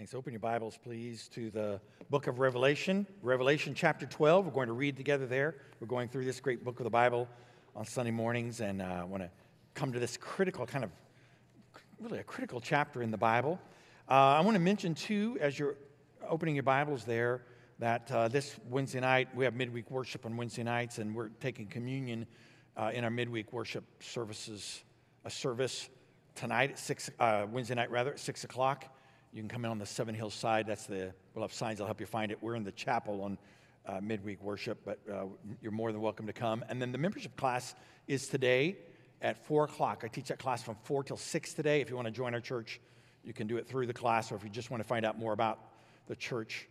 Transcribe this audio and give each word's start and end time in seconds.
Thanks. 0.00 0.14
Open 0.14 0.32
your 0.32 0.40
Bibles, 0.40 0.78
please, 0.82 1.28
to 1.34 1.50
the 1.50 1.78
book 2.08 2.26
of 2.26 2.38
Revelation, 2.38 3.06
Revelation 3.20 3.74
chapter 3.74 4.06
12. 4.06 4.46
We're 4.46 4.50
going 4.50 4.68
to 4.68 4.72
read 4.72 4.96
together 4.96 5.26
there. 5.26 5.56
We're 5.78 5.88
going 5.88 6.08
through 6.08 6.24
this 6.24 6.40
great 6.40 6.64
book 6.64 6.80
of 6.80 6.84
the 6.84 6.90
Bible 6.90 7.28
on 7.76 7.84
Sunday 7.84 8.10
mornings, 8.10 8.62
and 8.62 8.82
I 8.82 9.00
uh, 9.00 9.04
want 9.04 9.24
to 9.24 9.30
come 9.74 9.92
to 9.92 9.98
this 9.98 10.16
critical, 10.16 10.64
kind 10.64 10.84
of 10.84 10.90
really 12.00 12.18
a 12.18 12.22
critical 12.22 12.62
chapter 12.62 13.02
in 13.02 13.10
the 13.10 13.18
Bible. 13.18 13.60
Uh, 14.08 14.14
I 14.14 14.40
want 14.40 14.54
to 14.54 14.58
mention, 14.58 14.94
too, 14.94 15.36
as 15.38 15.58
you're 15.58 15.76
opening 16.26 16.54
your 16.54 16.62
Bibles 16.62 17.04
there, 17.04 17.42
that 17.78 18.10
uh, 18.10 18.28
this 18.28 18.56
Wednesday 18.70 19.00
night, 19.00 19.28
we 19.36 19.44
have 19.44 19.52
midweek 19.52 19.90
worship 19.90 20.24
on 20.24 20.34
Wednesday 20.34 20.62
nights, 20.62 20.96
and 20.96 21.14
we're 21.14 21.28
taking 21.28 21.66
communion 21.66 22.24
uh, 22.74 22.90
in 22.94 23.04
our 23.04 23.10
midweek 23.10 23.52
worship 23.52 23.84
services, 24.02 24.82
a 25.26 25.30
service 25.30 25.90
tonight 26.36 26.70
at 26.70 26.78
six, 26.78 27.10
uh, 27.20 27.44
Wednesday 27.52 27.74
night 27.74 27.90
rather, 27.90 28.12
at 28.12 28.18
6 28.18 28.44
o'clock. 28.44 28.86
You 29.32 29.40
can 29.40 29.48
come 29.48 29.64
in 29.64 29.70
on 29.70 29.78
the 29.78 29.86
Seven 29.86 30.12
Hills 30.12 30.34
side. 30.34 30.66
That's 30.66 30.86
the, 30.86 31.12
we'll 31.34 31.44
have 31.44 31.52
signs 31.52 31.78
that'll 31.78 31.86
help 31.86 32.00
you 32.00 32.06
find 32.06 32.32
it. 32.32 32.42
We're 32.42 32.56
in 32.56 32.64
the 32.64 32.72
chapel 32.72 33.22
on 33.22 33.38
uh, 33.86 34.00
midweek 34.02 34.42
worship, 34.42 34.78
but 34.84 34.98
uh, 35.08 35.26
you're 35.62 35.70
more 35.70 35.92
than 35.92 36.00
welcome 36.00 36.26
to 36.26 36.32
come. 36.32 36.64
And 36.68 36.82
then 36.82 36.90
the 36.90 36.98
membership 36.98 37.36
class 37.36 37.76
is 38.08 38.26
today 38.26 38.76
at 39.22 39.46
4 39.46 39.64
o'clock. 39.64 40.02
I 40.04 40.08
teach 40.08 40.28
that 40.28 40.40
class 40.40 40.64
from 40.64 40.76
4 40.82 41.04
till 41.04 41.16
6 41.16 41.54
today. 41.54 41.80
If 41.80 41.90
you 41.90 41.94
want 41.94 42.06
to 42.06 42.12
join 42.12 42.34
our 42.34 42.40
church, 42.40 42.80
you 43.22 43.32
can 43.32 43.46
do 43.46 43.56
it 43.56 43.68
through 43.68 43.86
the 43.86 43.92
class, 43.92 44.32
or 44.32 44.34
if 44.34 44.42
you 44.42 44.50
just 44.50 44.68
want 44.68 44.82
to 44.82 44.88
find 44.88 45.06
out 45.06 45.16
more 45.16 45.32
about 45.32 45.60
the 46.08 46.16
church, 46.16 46.66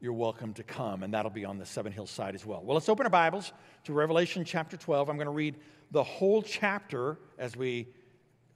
you're 0.00 0.14
welcome 0.14 0.54
to 0.54 0.62
come, 0.62 1.02
and 1.02 1.12
that'll 1.12 1.30
be 1.30 1.44
on 1.44 1.58
the 1.58 1.66
Seven 1.66 1.92
Hills 1.92 2.10
side 2.10 2.34
as 2.34 2.46
well. 2.46 2.62
Well, 2.64 2.74
let's 2.74 2.88
open 2.88 3.04
our 3.04 3.10
Bibles 3.10 3.52
to 3.84 3.92
Revelation 3.92 4.46
chapter 4.46 4.78
12. 4.78 5.10
I'm 5.10 5.16
going 5.16 5.26
to 5.26 5.32
read 5.32 5.56
the 5.90 6.02
whole 6.02 6.40
chapter 6.40 7.18
as 7.38 7.56
we 7.56 7.88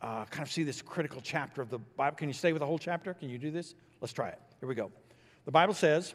uh, 0.05 0.27
kind 0.27 0.47
of 0.47 0.53
see 0.53 0.65
this 0.65 0.83
critical 0.83 1.23
chapter 1.23 1.63
of 1.63 1.71
the 1.71 1.79
Bible. 1.79 2.17
Can 2.17 2.29
you 2.29 2.35
stay 2.35 2.53
with 2.53 2.61
the 2.61 2.67
whole 2.67 2.79
chapter? 2.79 3.15
Can 3.15 3.31
you 3.31 3.39
do 3.39 3.51
this? 3.51 3.75
Let's 4.03 4.13
try 4.13 4.29
it. 4.29 4.39
Here 4.61 4.69
we 4.69 4.75
go. 4.75 4.93
The 5.47 5.51
Bible 5.51 5.73
says, 5.73 6.15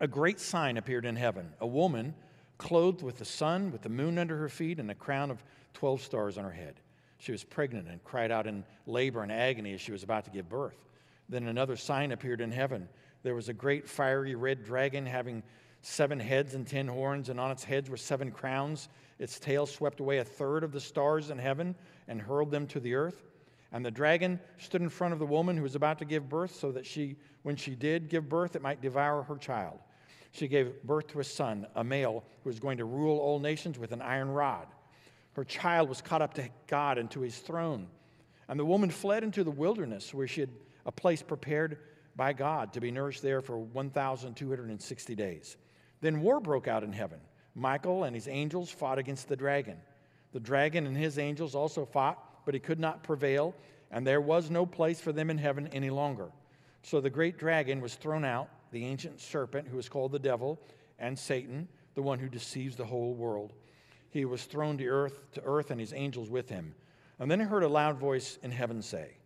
A 0.00 0.08
great 0.08 0.40
sign 0.40 0.76
appeared 0.76 1.04
in 1.04 1.14
heaven 1.14 1.52
a 1.60 1.66
woman 1.66 2.14
clothed 2.58 3.02
with 3.02 3.18
the 3.18 3.24
sun, 3.24 3.70
with 3.70 3.82
the 3.82 3.88
moon 3.88 4.18
under 4.18 4.36
her 4.36 4.48
feet, 4.48 4.80
and 4.80 4.90
a 4.90 4.94
crown 4.96 5.30
of 5.30 5.44
12 5.74 6.02
stars 6.02 6.38
on 6.38 6.44
her 6.44 6.50
head. 6.50 6.80
She 7.18 7.30
was 7.30 7.44
pregnant 7.44 7.86
and 7.86 8.02
cried 8.02 8.32
out 8.32 8.48
in 8.48 8.64
labor 8.84 9.22
and 9.22 9.30
agony 9.30 9.74
as 9.74 9.80
she 9.80 9.92
was 9.92 10.02
about 10.02 10.24
to 10.24 10.30
give 10.32 10.48
birth. 10.48 10.76
Then 11.28 11.46
another 11.46 11.76
sign 11.76 12.10
appeared 12.10 12.40
in 12.40 12.50
heaven. 12.50 12.88
There 13.22 13.36
was 13.36 13.48
a 13.48 13.52
great 13.52 13.88
fiery 13.88 14.34
red 14.34 14.64
dragon 14.64 15.06
having 15.06 15.44
seven 15.82 16.18
heads 16.18 16.54
and 16.54 16.66
ten 16.66 16.88
horns, 16.88 17.28
and 17.28 17.38
on 17.38 17.52
its 17.52 17.62
heads 17.62 17.88
were 17.88 17.96
seven 17.96 18.32
crowns. 18.32 18.88
Its 19.18 19.38
tail 19.38 19.66
swept 19.66 20.00
away 20.00 20.18
a 20.18 20.24
third 20.24 20.62
of 20.64 20.72
the 20.72 20.80
stars 20.80 21.30
in 21.30 21.38
heaven 21.38 21.74
and 22.06 22.20
hurled 22.20 22.50
them 22.50 22.66
to 22.68 22.80
the 22.80 22.94
earth. 22.94 23.22
And 23.72 23.84
the 23.84 23.90
dragon 23.90 24.40
stood 24.58 24.80
in 24.80 24.88
front 24.88 25.12
of 25.12 25.18
the 25.18 25.26
woman 25.26 25.56
who 25.56 25.62
was 25.62 25.74
about 25.74 25.98
to 25.98 26.04
give 26.04 26.28
birth, 26.28 26.54
so 26.54 26.72
that 26.72 26.86
she, 26.86 27.16
when 27.42 27.56
she 27.56 27.74
did 27.74 28.08
give 28.08 28.28
birth, 28.28 28.56
it 28.56 28.62
might 28.62 28.80
devour 28.80 29.22
her 29.22 29.36
child. 29.36 29.78
She 30.32 30.48
gave 30.48 30.82
birth 30.84 31.08
to 31.08 31.20
a 31.20 31.24
son, 31.24 31.66
a 31.74 31.84
male, 31.84 32.24
who 32.42 32.50
was 32.50 32.60
going 32.60 32.78
to 32.78 32.84
rule 32.84 33.18
all 33.18 33.38
nations 33.38 33.78
with 33.78 33.92
an 33.92 34.00
iron 34.00 34.30
rod. 34.30 34.68
Her 35.34 35.44
child 35.44 35.88
was 35.88 36.00
caught 36.00 36.22
up 36.22 36.34
to 36.34 36.48
God 36.66 36.98
and 36.98 37.10
to 37.10 37.20
his 37.20 37.38
throne. 37.38 37.88
And 38.48 38.58
the 38.58 38.64
woman 38.64 38.90
fled 38.90 39.22
into 39.22 39.44
the 39.44 39.50
wilderness, 39.50 40.14
where 40.14 40.26
she 40.26 40.40
had 40.40 40.50
a 40.86 40.92
place 40.92 41.22
prepared 41.22 41.78
by 42.16 42.32
God 42.32 42.72
to 42.72 42.80
be 42.80 42.90
nourished 42.90 43.22
there 43.22 43.40
for 43.40 43.58
1,260 43.58 45.14
days. 45.14 45.56
Then 46.00 46.20
war 46.20 46.40
broke 46.40 46.68
out 46.68 46.82
in 46.82 46.92
heaven. 46.92 47.20
Michael 47.58 48.04
and 48.04 48.14
his 48.14 48.28
angels 48.28 48.70
fought 48.70 48.98
against 48.98 49.28
the 49.28 49.36
dragon. 49.36 49.76
The 50.32 50.40
dragon 50.40 50.86
and 50.86 50.96
his 50.96 51.18
angels 51.18 51.54
also 51.54 51.84
fought, 51.84 52.44
but 52.44 52.54
he 52.54 52.60
could 52.60 52.78
not 52.78 53.02
prevail, 53.02 53.54
and 53.90 54.06
there 54.06 54.20
was 54.20 54.50
no 54.50 54.64
place 54.64 55.00
for 55.00 55.12
them 55.12 55.30
in 55.30 55.38
heaven 55.38 55.68
any 55.68 55.90
longer. 55.90 56.28
So 56.82 57.00
the 57.00 57.10
great 57.10 57.38
dragon 57.38 57.80
was 57.80 57.94
thrown 57.94 58.24
out, 58.24 58.48
the 58.70 58.84
ancient 58.84 59.20
serpent 59.20 59.68
who 59.68 59.78
is 59.78 59.88
called 59.88 60.12
the 60.12 60.18
devil 60.18 60.60
and 60.98 61.18
Satan, 61.18 61.68
the 61.94 62.02
one 62.02 62.18
who 62.18 62.28
deceives 62.28 62.76
the 62.76 62.84
whole 62.84 63.14
world. 63.14 63.52
He 64.10 64.24
was 64.24 64.44
thrown 64.44 64.78
to 64.78 64.86
earth, 64.86 65.30
to 65.32 65.42
earth 65.44 65.70
and 65.70 65.80
his 65.80 65.92
angels 65.92 66.30
with 66.30 66.48
him. 66.48 66.74
And 67.18 67.30
then 67.30 67.40
I 67.40 67.44
heard 67.44 67.64
a 67.64 67.68
loud 67.68 67.98
voice 67.98 68.38
in 68.42 68.50
heaven 68.50 68.82
say, 68.82 69.16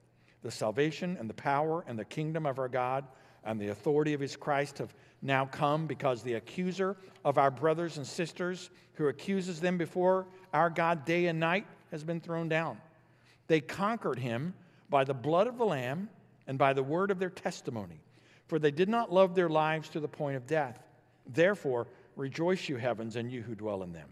The 0.43 0.51
salvation 0.51 1.17
and 1.19 1.29
the 1.29 1.35
power 1.35 1.85
and 1.87 1.99
the 1.99 2.05
kingdom 2.05 2.47
of 2.47 2.59
our 2.59 2.69
God 2.69 3.05
and 3.45 3.61
the 3.61 3.69
authority 3.69 4.15
of 4.15 4.21
his 4.21 4.37
Christ 4.37 4.79
have 4.79 4.95
now 5.23 5.45
come 5.47 5.87
because 5.87 6.23
the 6.23 6.35
accuser 6.35 6.97
of 7.25 7.39
our 7.39 7.51
brothers 7.51 7.97
and 7.97 8.07
sisters 8.07 8.71
who 8.95 9.09
accuses 9.09 9.61
them 9.61 9.79
before 9.79 10.27
our 10.53 10.71
God 10.71 11.05
day 11.05 11.27
and 11.27 11.41
night 11.41 11.67
has 11.91 12.05
been 12.05 12.21
thrown 12.21 12.49
down. 12.49 12.79
They 13.47 13.61
conquered 13.61 14.19
him 14.19 14.55
by 14.91 15.05
the 15.05 15.15
blood 15.15 15.47
of 15.47 15.59
the 15.59 15.65
Lamb 15.65 16.09
and 16.47 16.59
by 16.59 16.73
the 16.73 16.83
word 16.83 17.11
of 17.11 17.19
their 17.19 17.31
testimony, 17.31 18.01
for 18.47 18.59
they 18.59 18.71
did 18.71 18.89
not 18.89 19.13
love 19.13 19.35
their 19.35 19.49
lives 19.49 19.89
to 19.91 20.01
the 20.01 20.09
point 20.09 20.37
of 20.37 20.47
death. 20.47 20.83
Therefore, 21.27 21.87
rejoice, 22.17 22.69
you 22.69 22.77
heavens, 22.77 23.17
and 23.17 23.31
you 23.31 23.43
who 23.43 23.55
dwell 23.55 23.83
in 23.83 23.93
them. 23.93 24.09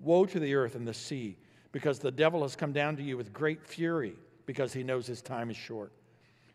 Woe 0.00 0.26
to 0.26 0.40
the 0.40 0.54
earth 0.54 0.74
and 0.74 0.86
the 0.86 0.94
sea, 0.94 1.36
because 1.72 1.98
the 1.98 2.10
devil 2.10 2.42
has 2.42 2.56
come 2.56 2.72
down 2.72 2.96
to 2.96 3.02
you 3.02 3.16
with 3.16 3.32
great 3.32 3.64
fury, 3.64 4.14
because 4.46 4.72
he 4.72 4.82
knows 4.82 5.06
his 5.06 5.22
time 5.22 5.50
is 5.50 5.56
short. 5.56 5.92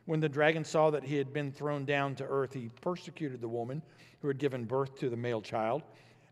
When 0.07 0.22
the 0.22 0.29
dragon 0.29 0.63
saw 0.63 0.90
that 0.91 1.03
he 1.03 1.18
had 1.18 1.34
been 1.34 1.51
thrown 1.51 1.84
down 1.84 2.16
to 2.16 2.23
earth, 2.23 2.53
he 2.53 2.69
persecuted 2.79 3.41
the 3.41 3.50
woman 3.50 3.81
who 4.22 4.29
had 4.29 4.38
given 4.38 4.63
birth 4.63 4.97
to 5.00 5.09
the 5.09 5.18
male 5.18 5.41
child. 5.41 5.84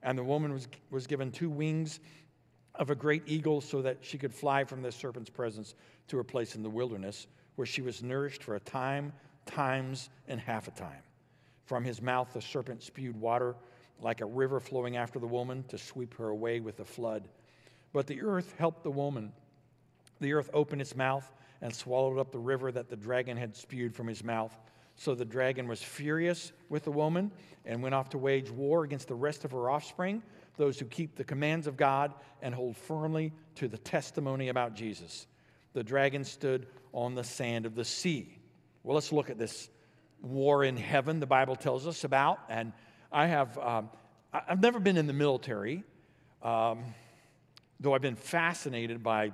And 0.01 0.17
the 0.17 0.23
woman 0.23 0.53
was, 0.53 0.69
was 0.91 1.05
given 1.05 1.29
two 1.29 1.49
wings 1.49 1.99
of 2.75 2.89
a 2.89 2.95
great 2.95 3.23
eagle 3.25 3.59
so 3.59 3.81
that 3.81 3.97
she 3.99 4.17
could 4.17 4.33
fly 4.33 4.63
from 4.63 4.81
the 4.81 4.93
serpent's 4.93 5.29
presence 5.29 5.75
to 6.07 6.15
her 6.15 6.23
place 6.23 6.55
in 6.55 6.63
the 6.63 6.69
wilderness, 6.69 7.27
where 7.57 7.65
she 7.65 7.81
was 7.81 8.01
nourished 8.01 8.43
for 8.43 8.55
a 8.55 8.61
time, 8.61 9.11
times, 9.45 10.09
and 10.29 10.39
half 10.39 10.69
a 10.69 10.71
time. 10.71 11.03
From 11.65 11.83
his 11.83 12.01
mouth, 12.01 12.29
the 12.31 12.41
serpent 12.41 12.81
spewed 12.81 13.19
water 13.19 13.55
like 13.99 14.21
a 14.21 14.25
river 14.25 14.61
flowing 14.61 14.95
after 14.95 15.19
the 15.19 15.27
woman 15.27 15.65
to 15.67 15.77
sweep 15.77 16.13
her 16.13 16.29
away 16.29 16.61
with 16.61 16.77
the 16.77 16.85
flood. 16.85 17.27
But 17.91 18.07
the 18.07 18.21
earth 18.21 18.55
helped 18.57 18.83
the 18.83 18.91
woman. 18.91 19.33
The 20.19 20.33
earth 20.33 20.49
opened 20.53 20.81
its 20.81 20.95
mouth 20.95 21.31
and 21.61 21.73
swallowed 21.73 22.19
up 22.19 22.31
the 22.31 22.39
river 22.39 22.71
that 22.71 22.89
the 22.89 22.95
dragon 22.95 23.37
had 23.37 23.55
spewed 23.55 23.95
from 23.95 24.07
his 24.07 24.23
mouth. 24.23 24.55
So 24.95 25.13
the 25.13 25.25
dragon 25.25 25.67
was 25.67 25.81
furious 25.81 26.51
with 26.69 26.83
the 26.83 26.91
woman 26.91 27.31
and 27.65 27.81
went 27.81 27.95
off 27.95 28.09
to 28.09 28.17
wage 28.17 28.49
war 28.49 28.83
against 28.83 29.07
the 29.07 29.15
rest 29.15 29.43
of 29.43 29.51
her 29.51 29.69
offspring, 29.69 30.23
those 30.57 30.79
who 30.79 30.85
keep 30.85 31.15
the 31.15 31.23
commands 31.23 31.67
of 31.67 31.75
God 31.75 32.13
and 32.41 32.55
hold 32.55 32.77
firmly 32.77 33.33
to 33.55 33.67
the 33.67 33.77
testimony 33.77 34.49
about 34.49 34.73
Jesus. 34.73 35.27
The 35.73 35.83
dragon 35.83 36.23
stood 36.23 36.67
on 36.93 37.15
the 37.15 37.23
sand 37.23 37.65
of 37.65 37.75
the 37.75 37.83
sea. 37.83 38.37
Well, 38.83 38.95
let's 38.95 39.11
look 39.11 39.29
at 39.29 39.37
this 39.37 39.69
war 40.21 40.63
in 40.63 40.77
heaven 40.77 41.19
the 41.19 41.25
Bible 41.25 41.55
tells 41.55 41.87
us 41.87 42.03
about. 42.03 42.39
And 42.49 42.71
I 43.11 43.27
have, 43.27 43.57
um, 43.57 43.89
I've 44.33 44.61
never 44.61 44.79
been 44.79 44.97
in 44.97 45.07
the 45.07 45.13
military, 45.13 45.83
um, 46.41 46.83
though 47.79 47.93
I've 47.93 48.01
been 48.01 48.15
fascinated 48.15 49.03
by 49.03 49.31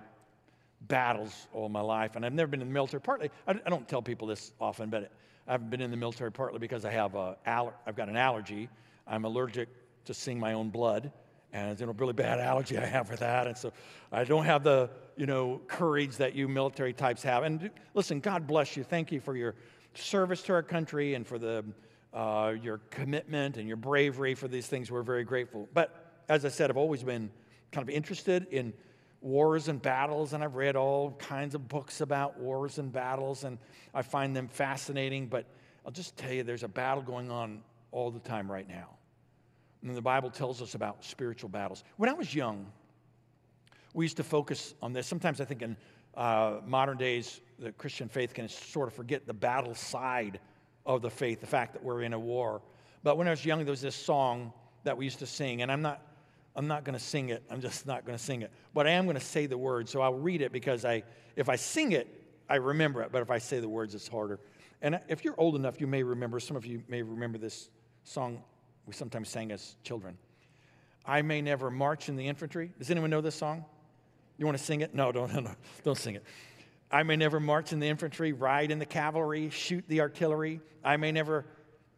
battles 0.87 1.47
all 1.53 1.69
my 1.69 1.81
life, 1.81 2.15
and 2.15 2.25
I've 2.25 2.33
never 2.33 2.47
been 2.47 2.61
in 2.61 2.67
the 2.67 2.73
military. 2.73 3.01
Partly, 3.01 3.29
I, 3.47 3.51
I 3.65 3.69
don't 3.69 3.87
tell 3.87 4.01
people 4.01 4.27
this 4.27 4.53
often, 4.59 4.89
but 4.89 5.11
I 5.47 5.53
haven't 5.53 5.69
been 5.69 5.81
in 5.81 5.91
the 5.91 5.97
military 5.97 6.31
partly 6.31 6.59
because 6.59 6.85
I 6.85 6.91
have 6.91 7.15
a, 7.15 7.37
I've 7.45 7.95
got 7.95 8.09
an 8.09 8.17
allergy. 8.17 8.69
I'm 9.07 9.25
allergic 9.25 9.69
to 10.05 10.13
seeing 10.13 10.39
my 10.39 10.53
own 10.53 10.69
blood, 10.69 11.11
and 11.53 11.71
it's 11.71 11.81
a 11.81 11.87
really 11.87 12.13
bad 12.13 12.39
allergy 12.39 12.77
I 12.77 12.85
have 12.85 13.07
for 13.07 13.15
that, 13.17 13.47
and 13.47 13.57
so 13.57 13.71
I 14.11 14.23
don't 14.23 14.45
have 14.45 14.63
the 14.63 14.89
you 15.17 15.25
know 15.25 15.61
courage 15.67 16.17
that 16.17 16.35
you 16.35 16.47
military 16.47 16.93
types 16.93 17.23
have. 17.23 17.43
And 17.43 17.69
listen, 17.93 18.19
God 18.19 18.47
bless 18.47 18.75
you. 18.77 18.83
Thank 18.83 19.11
you 19.11 19.19
for 19.19 19.35
your 19.35 19.55
service 19.93 20.41
to 20.43 20.53
our 20.53 20.63
country 20.63 21.15
and 21.15 21.27
for 21.27 21.37
the 21.37 21.63
uh, 22.13 22.53
your 22.61 22.79
commitment 22.89 23.57
and 23.57 23.67
your 23.67 23.77
bravery 23.77 24.35
for 24.35 24.47
these 24.47 24.67
things. 24.67 24.91
We're 24.91 25.01
very 25.01 25.23
grateful. 25.23 25.69
But 25.73 26.23
as 26.29 26.45
I 26.45 26.49
said, 26.49 26.69
I've 26.69 26.77
always 26.77 27.03
been 27.03 27.29
kind 27.71 27.87
of 27.87 27.93
interested 27.93 28.47
in 28.51 28.73
wars 29.21 29.67
and 29.67 29.81
battles, 29.81 30.33
and 30.33 30.43
I've 30.43 30.55
read 30.55 30.75
all 30.75 31.11
kinds 31.11 31.55
of 31.55 31.67
books 31.67 32.01
about 32.01 32.39
wars 32.39 32.79
and 32.79 32.91
battles, 32.91 33.43
and 33.43 33.57
I 33.93 34.01
find 34.01 34.35
them 34.35 34.47
fascinating. 34.47 35.27
But 35.27 35.45
I'll 35.85 35.91
just 35.91 36.17
tell 36.17 36.31
you, 36.31 36.43
there's 36.43 36.63
a 36.63 36.67
battle 36.67 37.03
going 37.03 37.31
on 37.31 37.61
all 37.91 38.11
the 38.11 38.19
time 38.19 38.51
right 38.51 38.67
now. 38.67 38.89
And 39.83 39.95
the 39.95 40.01
Bible 40.01 40.29
tells 40.29 40.61
us 40.61 40.75
about 40.75 41.03
spiritual 41.03 41.49
battles. 41.49 41.83
When 41.97 42.09
I 42.09 42.13
was 42.13 42.33
young, 42.33 42.67
we 43.93 44.05
used 44.05 44.17
to 44.17 44.23
focus 44.23 44.73
on 44.81 44.93
this. 44.93 45.07
Sometimes 45.07 45.41
I 45.41 45.45
think 45.45 45.61
in 45.61 45.75
uh, 46.15 46.59
modern 46.65 46.97
days, 46.97 47.41
the 47.59 47.71
Christian 47.71 48.09
faith 48.09 48.33
can 48.33 48.47
sort 48.47 48.87
of 48.87 48.93
forget 48.93 49.25
the 49.25 49.33
battle 49.33 49.75
side 49.75 50.39
of 50.85 51.01
the 51.01 51.09
faith, 51.09 51.41
the 51.41 51.47
fact 51.47 51.73
that 51.73 51.83
we're 51.83 52.01
in 52.01 52.13
a 52.13 52.19
war. 52.19 52.61
But 53.03 53.17
when 53.17 53.27
I 53.27 53.31
was 53.31 53.45
young, 53.45 53.59
there 53.59 53.71
was 53.71 53.81
this 53.81 53.95
song 53.95 54.53
that 54.83 54.97
we 54.97 55.05
used 55.05 55.19
to 55.19 55.27
sing, 55.27 55.61
and 55.61 55.71
I'm 55.71 55.81
not 55.81 56.01
I'm 56.55 56.67
not 56.67 56.83
going 56.83 56.97
to 56.97 57.03
sing 57.03 57.29
it. 57.29 57.43
I'm 57.49 57.61
just 57.61 57.85
not 57.85 58.05
going 58.05 58.17
to 58.17 58.23
sing 58.23 58.41
it. 58.41 58.51
But 58.73 58.87
I 58.87 58.91
am 58.91 59.05
going 59.05 59.17
to 59.17 59.23
say 59.23 59.45
the 59.45 59.57
words. 59.57 59.91
So 59.91 60.01
I'll 60.01 60.13
read 60.13 60.41
it 60.41 60.51
because 60.51 60.83
I, 60.83 61.03
if 61.35 61.49
I 61.49 61.55
sing 61.55 61.93
it, 61.93 62.07
I 62.49 62.55
remember 62.55 63.01
it. 63.01 63.11
But 63.11 63.21
if 63.21 63.31
I 63.31 63.37
say 63.37 63.59
the 63.59 63.69
words, 63.69 63.95
it's 63.95 64.07
harder. 64.07 64.39
And 64.81 64.99
if 65.07 65.23
you're 65.23 65.39
old 65.39 65.55
enough, 65.55 65.79
you 65.79 65.87
may 65.87 66.03
remember, 66.03 66.39
some 66.39 66.57
of 66.57 66.65
you 66.65 66.83
may 66.87 67.01
remember 67.01 67.37
this 67.37 67.69
song 68.03 68.43
we 68.85 68.93
sometimes 68.93 69.29
sang 69.29 69.51
as 69.51 69.75
children. 69.83 70.17
I 71.05 71.21
may 71.21 71.41
never 71.41 71.69
march 71.69 72.09
in 72.09 72.15
the 72.15 72.27
infantry. 72.27 72.71
Does 72.77 72.91
anyone 72.91 73.09
know 73.09 73.21
this 73.21 73.35
song? 73.35 73.65
You 74.37 74.45
want 74.45 74.57
to 74.57 74.63
sing 74.63 74.81
it? 74.81 74.93
No, 74.93 75.11
don't, 75.11 75.33
no, 75.33 75.39
no, 75.39 75.51
don't 75.83 75.97
sing 75.97 76.15
it. 76.15 76.23
I 76.91 77.03
may 77.03 77.15
never 77.15 77.39
march 77.39 77.71
in 77.71 77.79
the 77.79 77.87
infantry, 77.87 78.33
ride 78.33 78.69
in 78.69 78.79
the 78.79 78.85
cavalry, 78.85 79.49
shoot 79.49 79.85
the 79.87 80.01
artillery. 80.01 80.59
I 80.83 80.97
may 80.97 81.11
never 81.11 81.45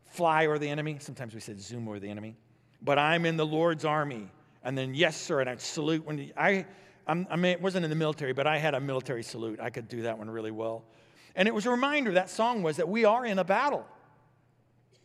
fly 0.06 0.46
over 0.46 0.60
the 0.60 0.70
enemy. 0.70 0.98
Sometimes 1.00 1.34
we 1.34 1.40
said 1.40 1.60
zoom 1.60 1.88
over 1.88 2.00
the 2.00 2.10
enemy. 2.10 2.36
But 2.82 3.00
I'm 3.00 3.26
in 3.26 3.38
the 3.38 3.46
Lord's 3.46 3.86
army. 3.86 4.30
And 4.64 4.78
then, 4.78 4.94
yes, 4.94 5.20
sir, 5.20 5.42
and 5.42 5.50
I'd 5.50 5.62
salute 5.62 6.06
when 6.06 6.32
I, 6.38 6.66
I 7.06 7.36
mean, 7.36 7.62
wasn't 7.62 7.84
in 7.84 7.90
the 7.90 7.98
military, 7.98 8.34
but 8.34 8.48
I 8.48 8.58
had 8.58 8.74
a 8.74 8.80
military 8.80 9.24
salute. 9.24 9.60
I 9.60 9.70
could 9.70 9.88
do 9.88 10.04
that 10.04 10.18
one 10.18 10.30
really 10.30 10.52
well. 10.52 10.86
And 11.36 11.48
it 11.48 11.54
was 11.54 11.66
a 11.66 11.70
reminder, 11.70 12.14
that 12.14 12.30
song 12.30 12.64
was 12.64 12.78
that 12.78 12.88
we 12.88 13.06
are 13.06 13.26
in 13.26 13.40
a 13.40 13.44
battle. 13.44 13.86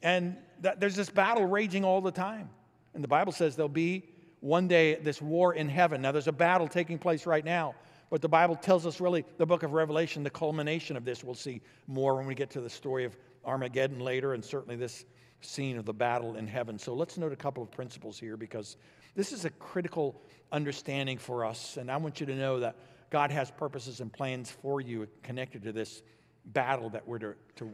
And 0.02 0.36
that 0.60 0.78
there's 0.78 0.94
this 0.94 1.10
battle 1.10 1.44
raging 1.46 1.84
all 1.84 2.00
the 2.00 2.12
time. 2.12 2.50
And 2.94 3.02
the 3.02 3.08
Bible 3.08 3.32
says 3.32 3.56
there'll 3.56 3.68
be 3.68 4.04
one 4.40 4.68
day 4.68 4.94
this 4.96 5.20
war 5.20 5.54
in 5.54 5.68
heaven. 5.68 6.02
Now, 6.02 6.12
there's 6.12 6.28
a 6.28 6.32
battle 6.32 6.68
taking 6.68 6.98
place 6.98 7.26
right 7.26 7.44
now. 7.44 7.74
But 8.10 8.22
the 8.22 8.28
Bible 8.28 8.56
tells 8.56 8.86
us 8.86 9.00
really 9.00 9.24
the 9.36 9.46
book 9.46 9.62
of 9.64 9.72
Revelation, 9.72 10.22
the 10.22 10.30
culmination 10.30 10.96
of 10.96 11.04
this. 11.04 11.24
We'll 11.24 11.34
see 11.34 11.60
more 11.86 12.16
when 12.16 12.26
we 12.26 12.34
get 12.34 12.50
to 12.50 12.60
the 12.60 12.70
story 12.70 13.04
of 13.04 13.16
Armageddon 13.44 14.00
later, 14.00 14.34
and 14.34 14.44
certainly 14.44 14.76
this 14.76 15.04
scene 15.40 15.78
of 15.78 15.84
the 15.84 15.92
battle 15.92 16.36
in 16.36 16.46
heaven. 16.46 16.78
So 16.78 16.94
let's 16.94 17.16
note 17.16 17.32
a 17.32 17.36
couple 17.36 17.62
of 17.62 17.70
principles 17.70 18.18
here 18.18 18.36
because 18.36 18.76
this 19.14 19.32
is 19.32 19.44
a 19.44 19.50
critical 19.50 20.20
understanding 20.52 21.18
for 21.18 21.44
us. 21.44 21.76
And 21.76 21.90
I 21.90 21.96
want 21.96 22.20
you 22.20 22.26
to 22.26 22.34
know 22.34 22.60
that 22.60 22.76
God 23.10 23.30
has 23.30 23.50
purposes 23.50 24.00
and 24.00 24.12
plans 24.12 24.50
for 24.50 24.80
you 24.80 25.08
connected 25.22 25.62
to 25.62 25.72
this 25.72 26.02
battle 26.46 26.90
that 26.90 27.06
we're 27.06 27.18
to, 27.18 27.34
to 27.56 27.72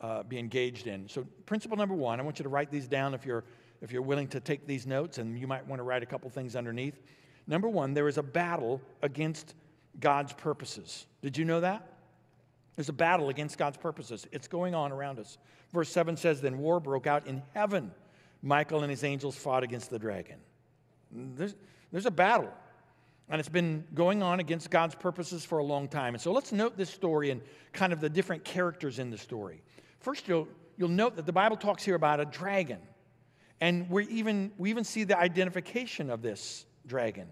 uh, 0.00 0.22
be 0.22 0.38
engaged 0.38 0.86
in. 0.86 1.08
So, 1.08 1.26
principle 1.46 1.76
number 1.76 1.94
one, 1.94 2.20
I 2.20 2.22
want 2.22 2.38
you 2.38 2.42
to 2.42 2.48
write 2.48 2.70
these 2.70 2.86
down 2.86 3.14
if 3.14 3.24
you're, 3.24 3.44
if 3.80 3.92
you're 3.92 4.02
willing 4.02 4.28
to 4.28 4.40
take 4.40 4.66
these 4.66 4.86
notes, 4.86 5.18
and 5.18 5.38
you 5.38 5.46
might 5.46 5.66
want 5.66 5.80
to 5.80 5.84
write 5.84 6.02
a 6.02 6.06
couple 6.06 6.28
things 6.30 6.56
underneath. 6.56 7.00
Number 7.46 7.68
one, 7.68 7.94
there 7.94 8.08
is 8.08 8.18
a 8.18 8.22
battle 8.22 8.80
against 9.02 9.54
God's 10.00 10.32
purposes. 10.32 11.06
Did 11.22 11.36
you 11.36 11.44
know 11.44 11.60
that? 11.60 11.93
There's 12.76 12.88
a 12.88 12.94
battle 12.94 13.28
against 13.28 13.56
God's 13.58 13.76
purposes. 13.76 14.26
It's 14.32 14.48
going 14.48 14.74
on 14.74 14.90
around 14.90 15.18
us. 15.18 15.38
Verse 15.72 15.90
7 15.90 16.16
says, 16.16 16.40
Then 16.40 16.58
war 16.58 16.80
broke 16.80 17.06
out 17.06 17.26
in 17.26 17.42
heaven. 17.54 17.92
Michael 18.42 18.82
and 18.82 18.90
his 18.90 19.04
angels 19.04 19.36
fought 19.36 19.62
against 19.62 19.90
the 19.90 19.98
dragon. 19.98 20.36
There's, 21.10 21.54
there's 21.92 22.06
a 22.06 22.10
battle, 22.10 22.50
and 23.28 23.38
it's 23.38 23.48
been 23.48 23.84
going 23.94 24.22
on 24.22 24.40
against 24.40 24.70
God's 24.70 24.94
purposes 24.94 25.44
for 25.44 25.58
a 25.58 25.64
long 25.64 25.88
time. 25.88 26.14
And 26.14 26.20
so 26.20 26.32
let's 26.32 26.52
note 26.52 26.76
this 26.76 26.90
story 26.90 27.30
and 27.30 27.40
kind 27.72 27.92
of 27.92 28.00
the 28.00 28.10
different 28.10 28.44
characters 28.44 28.98
in 28.98 29.10
the 29.10 29.18
story. 29.18 29.62
First, 30.00 30.28
you'll, 30.28 30.48
you'll 30.76 30.88
note 30.88 31.16
that 31.16 31.26
the 31.26 31.32
Bible 31.32 31.56
talks 31.56 31.84
here 31.84 31.94
about 31.94 32.20
a 32.20 32.24
dragon. 32.24 32.80
And 33.60 33.88
we 33.88 34.06
even, 34.08 34.52
we 34.58 34.70
even 34.70 34.84
see 34.84 35.04
the 35.04 35.18
identification 35.18 36.10
of 36.10 36.20
this 36.20 36.66
dragon. 36.86 37.28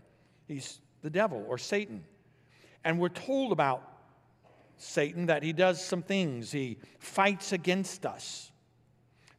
He's 0.48 0.80
the 1.02 1.10
devil 1.10 1.44
or 1.48 1.58
Satan. 1.58 2.04
And 2.84 2.98
we're 2.98 3.10
told 3.10 3.52
about 3.52 3.91
Satan 4.82 5.26
that 5.26 5.44
he 5.44 5.52
does 5.52 5.82
some 5.82 6.02
things, 6.02 6.50
he 6.50 6.79
fights 6.99 7.52
against 7.52 8.05
us. 8.05 8.50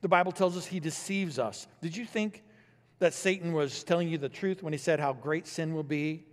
The 0.01 0.07
Bible 0.07 0.31
tells 0.31 0.55
us 0.55 0.65
he 0.65 0.79
deceives 0.79 1.37
us. 1.37 1.67
Did 1.81 1.97
you 1.97 2.05
think 2.05 2.43
that 2.99 3.13
Satan 3.13 3.51
was 3.51 3.83
telling 3.83 4.07
you 4.07 4.17
the 4.17 4.29
truth 4.29 4.63
when 4.63 4.71
he 4.71 4.79
said 4.79 5.01
how 5.01 5.11
great 5.11 5.45
sin 5.45 5.73
will 5.73 5.83
be 5.83 6.25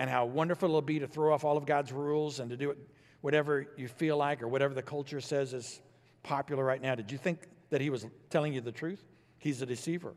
and 0.00 0.10
how 0.10 0.26
wonderful 0.26 0.68
it'll 0.68 0.82
be 0.82 0.98
to 0.98 1.06
throw 1.06 1.32
off 1.32 1.44
all 1.44 1.56
of 1.56 1.66
God's 1.66 1.92
rules 1.92 2.40
and 2.40 2.50
to 2.50 2.56
do 2.56 2.70
it 2.70 2.78
whatever 3.20 3.66
you 3.76 3.86
feel 3.86 4.16
like 4.16 4.42
or 4.42 4.48
whatever 4.48 4.74
the 4.74 4.82
culture 4.82 5.20
says 5.20 5.54
is 5.54 5.80
popular 6.24 6.64
right 6.64 6.82
now? 6.82 6.96
Did 6.96 7.12
you 7.12 7.18
think 7.18 7.46
that 7.70 7.80
he 7.80 7.90
was 7.90 8.06
telling 8.28 8.52
you 8.52 8.60
the 8.60 8.72
truth? 8.72 9.04
He's 9.38 9.62
a 9.62 9.66
deceiver. 9.66 10.14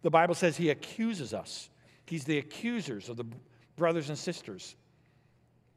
The 0.00 0.10
Bible 0.10 0.34
says 0.34 0.56
he 0.56 0.70
accuses 0.70 1.34
us. 1.34 1.68
He's 2.06 2.24
the 2.24 2.38
accusers 2.38 3.10
of 3.10 3.18
the 3.18 3.26
brothers 3.76 4.08
and 4.08 4.18
sisters. 4.18 4.74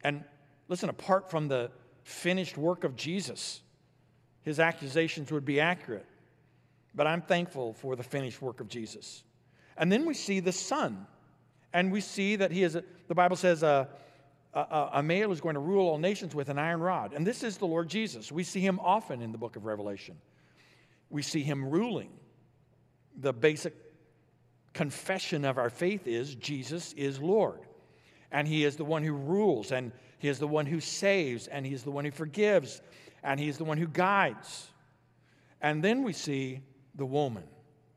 And 0.04 0.24
listen, 0.68 0.90
apart 0.90 1.30
from 1.30 1.48
the 1.48 1.72
finished 2.04 2.58
work 2.58 2.84
of 2.84 2.96
Jesus, 2.96 3.62
his 4.42 4.60
accusations 4.60 5.32
would 5.32 5.46
be 5.46 5.60
accurate. 5.60 6.06
But 6.94 7.08
I'm 7.08 7.22
thankful 7.22 7.74
for 7.74 7.96
the 7.96 8.04
finished 8.04 8.42
work 8.42 8.62
of 8.62 8.68
Jesus. 8.68 9.24
And 9.78 9.92
then 9.92 10.06
we 10.06 10.14
see 10.14 10.40
the 10.40 10.52
Son. 10.52 11.08
And 11.74 11.92
we 11.92 12.00
see 12.00 12.38
that 12.38 12.52
he 12.52 12.64
is, 12.64 12.76
a, 12.76 12.84
the 13.08 13.16
Bible 13.16 13.36
says, 13.36 13.64
a, 13.64 13.90
a, 14.54 14.90
a 14.94 15.04
male 15.04 15.32
is 15.32 15.42
going 15.42 15.56
to 15.56 15.60
rule 15.60 15.90
all 15.90 15.98
nations 15.98 16.34
with 16.34 16.48
an 16.48 16.58
iron 16.58 16.80
rod. 16.80 17.12
And 17.14 17.28
this 17.28 17.44
is 17.44 17.58
the 17.58 17.68
Lord 17.68 17.90
Jesus. 17.90 18.32
We 18.32 18.44
see 18.44 18.62
him 18.62 18.80
often 18.80 19.22
in 19.22 19.34
the 19.34 19.38
book 19.38 19.58
of 19.58 19.66
Revelation. 19.66 20.16
We 21.10 21.22
see 21.22 21.42
him 21.42 21.70
ruling. 21.70 22.12
The 23.18 23.34
basic 23.34 23.74
confession 24.74 25.44
of 25.44 25.58
our 25.58 25.70
faith 25.70 26.08
is 26.08 26.36
Jesus 26.36 26.94
is 26.94 27.20
Lord. 27.20 27.60
And 28.36 28.46
he 28.50 28.66
is 28.66 28.76
the 28.76 28.84
one 28.84 29.02
who 29.02 29.14
rules, 29.14 29.72
and 29.72 29.94
he 30.20 30.28
is 30.28 30.40
the 30.40 30.48
one 30.48 30.66
who 30.66 30.82
saves, 30.82 31.48
and 31.48 31.66
he 31.66 31.74
is 31.74 31.84
the 31.84 31.92
one 31.92 32.04
who 32.04 32.12
forgives, 32.12 32.82
and 33.24 33.40
he 33.40 33.48
is 33.48 33.58
the 33.58 33.64
one 33.64 33.78
who 33.78 33.88
guides. 33.88 34.68
And 35.62 35.82
then 35.82 36.04
we 36.04 36.12
see 36.12 36.60
the 36.96 37.06
woman. 37.06 37.46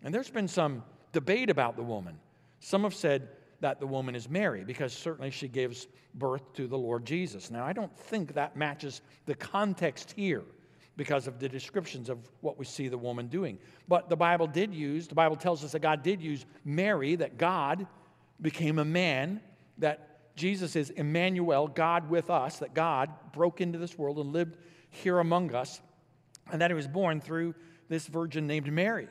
And 0.01 0.15
there's 0.15 0.31
been 0.31 0.47
some 0.47 0.85
debate 1.11 1.51
about 1.51 1.75
the 1.75 1.83
woman. 1.83 2.21
Some 2.61 2.85
have 2.85 2.95
said 2.95 3.31
that 3.59 3.81
the 3.81 3.87
woman 3.89 4.15
is 4.15 4.31
Mary 4.31 4.63
because 4.63 4.93
certainly 4.93 5.33
she 5.33 5.49
gives 5.49 5.89
birth 6.15 6.53
to 6.53 6.69
the 6.69 6.79
Lord 6.79 7.05
Jesus. 7.05 7.51
Now, 7.51 7.65
I 7.65 7.73
don't 7.73 7.99
think 7.99 8.35
that 8.35 8.57
matches 8.57 9.01
the 9.27 9.35
context 9.35 10.13
here 10.15 10.45
because 10.97 11.27
of 11.27 11.41
the 11.41 11.49
descriptions 11.49 12.09
of 12.09 12.19
what 12.43 12.57
we 12.57 12.65
see 12.65 12.87
the 12.87 12.97
woman 12.97 13.27
doing. 13.27 13.59
But 13.89 14.09
the 14.09 14.17
Bible 14.17 14.47
did 14.47 14.73
use, 14.73 15.09
the 15.09 15.17
Bible 15.17 15.35
tells 15.35 15.65
us 15.65 15.73
that 15.73 15.81
God 15.81 16.05
did 16.05 16.23
use 16.23 16.47
Mary, 16.65 17.17
that 17.17 17.39
God 17.39 17.89
became 18.41 18.79
a 18.79 18.85
man, 18.85 19.41
that 19.79 20.08
Jesus 20.39 20.77
is 20.77 20.91
Emmanuel, 20.91 21.69
God 21.69 22.09
with 22.09 22.31
us, 22.31 22.61
that 22.61 22.73
God 22.73 23.11
broke 23.33 23.61
into 23.61 23.79
this 23.79 23.99
world 23.99 24.19
and 24.19 24.33
lived 24.33 24.57
here 24.91 25.19
among 25.19 25.55
us, 25.55 25.83
and 26.51 26.63
that 26.63 26.71
he 26.71 26.75
was 26.75 26.89
born 26.89 27.21
through 27.21 27.55
this 27.89 28.07
virgin 28.07 28.47
named 28.47 28.73
Mary. 28.73 29.09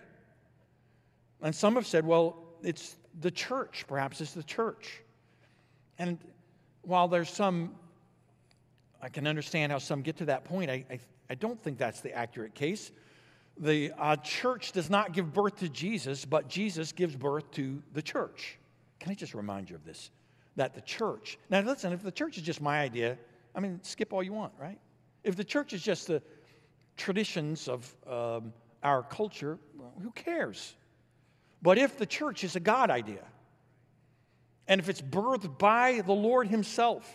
And 1.41 1.53
some 1.53 1.75
have 1.75 1.85
said, 1.85 2.05
well, 2.05 2.43
it's 2.63 2.95
the 3.19 3.29
church, 3.29 3.85
perhaps 3.87 4.21
it's 4.21 4.33
the 4.33 4.43
church. 4.43 5.01
And 5.99 6.17
while 6.81 7.07
there's 7.07 7.29
some, 7.29 7.75
I 9.01 9.09
can 9.09 9.27
understand 9.27 9.71
how 9.71 9.77
some 9.77 10.01
get 10.01 10.17
to 10.17 10.25
that 10.25 10.45
point, 10.45 10.71
I, 10.71 10.85
I, 10.89 10.99
I 11.29 11.35
don't 11.35 11.61
think 11.61 11.77
that's 11.77 12.01
the 12.01 12.13
accurate 12.13 12.55
case. 12.55 12.91
The 13.59 13.91
uh, 13.97 14.15
church 14.17 14.71
does 14.71 14.89
not 14.89 15.13
give 15.13 15.33
birth 15.33 15.57
to 15.57 15.69
Jesus, 15.69 16.25
but 16.25 16.47
Jesus 16.47 16.91
gives 16.91 17.15
birth 17.15 17.49
to 17.51 17.81
the 17.93 18.01
church. 18.01 18.57
Can 18.99 19.11
I 19.11 19.15
just 19.15 19.33
remind 19.33 19.69
you 19.69 19.75
of 19.75 19.83
this? 19.83 20.09
That 20.57 20.73
the 20.75 20.81
church, 20.81 21.39
now 21.49 21.61
listen, 21.61 21.93
if 21.93 22.03
the 22.03 22.11
church 22.11 22.37
is 22.37 22.43
just 22.43 22.61
my 22.61 22.81
idea, 22.81 23.17
I 23.55 23.59
mean, 23.59 23.79
skip 23.83 24.11
all 24.11 24.21
you 24.21 24.33
want, 24.33 24.53
right? 24.59 24.79
If 25.23 25.35
the 25.35 25.43
church 25.43 25.71
is 25.71 25.81
just 25.81 26.07
the 26.07 26.21
traditions 26.97 27.67
of 27.67 27.95
um, 28.05 28.53
our 28.83 29.03
culture, 29.03 29.57
well, 29.75 29.93
who 30.01 30.11
cares? 30.11 30.75
But 31.61 31.77
if 31.77 31.97
the 31.97 32.05
church 32.05 32.43
is 32.43 32.55
a 32.55 32.59
God 32.59 32.89
idea, 32.89 33.23
and 34.67 34.81
if 34.81 34.89
it's 34.89 35.01
birthed 35.01 35.57
by 35.57 36.01
the 36.05 36.13
Lord 36.13 36.47
Himself, 36.47 37.07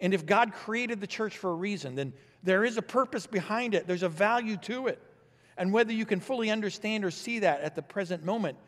and 0.00 0.12
if 0.12 0.26
God 0.26 0.52
created 0.52 1.00
the 1.00 1.06
church 1.06 1.38
for 1.38 1.50
a 1.50 1.54
reason, 1.54 1.94
then 1.94 2.12
there 2.42 2.64
is 2.64 2.76
a 2.76 2.82
purpose 2.82 3.26
behind 3.26 3.74
it, 3.74 3.86
there's 3.86 4.02
a 4.02 4.08
value 4.08 4.56
to 4.58 4.88
it. 4.88 5.00
And 5.56 5.72
whether 5.72 5.92
you 5.92 6.06
can 6.06 6.18
fully 6.18 6.50
understand 6.50 7.04
or 7.04 7.10
see 7.10 7.38
that 7.40 7.60
at 7.60 7.76
the 7.76 7.82
present 7.82 8.24
moment, 8.24 8.58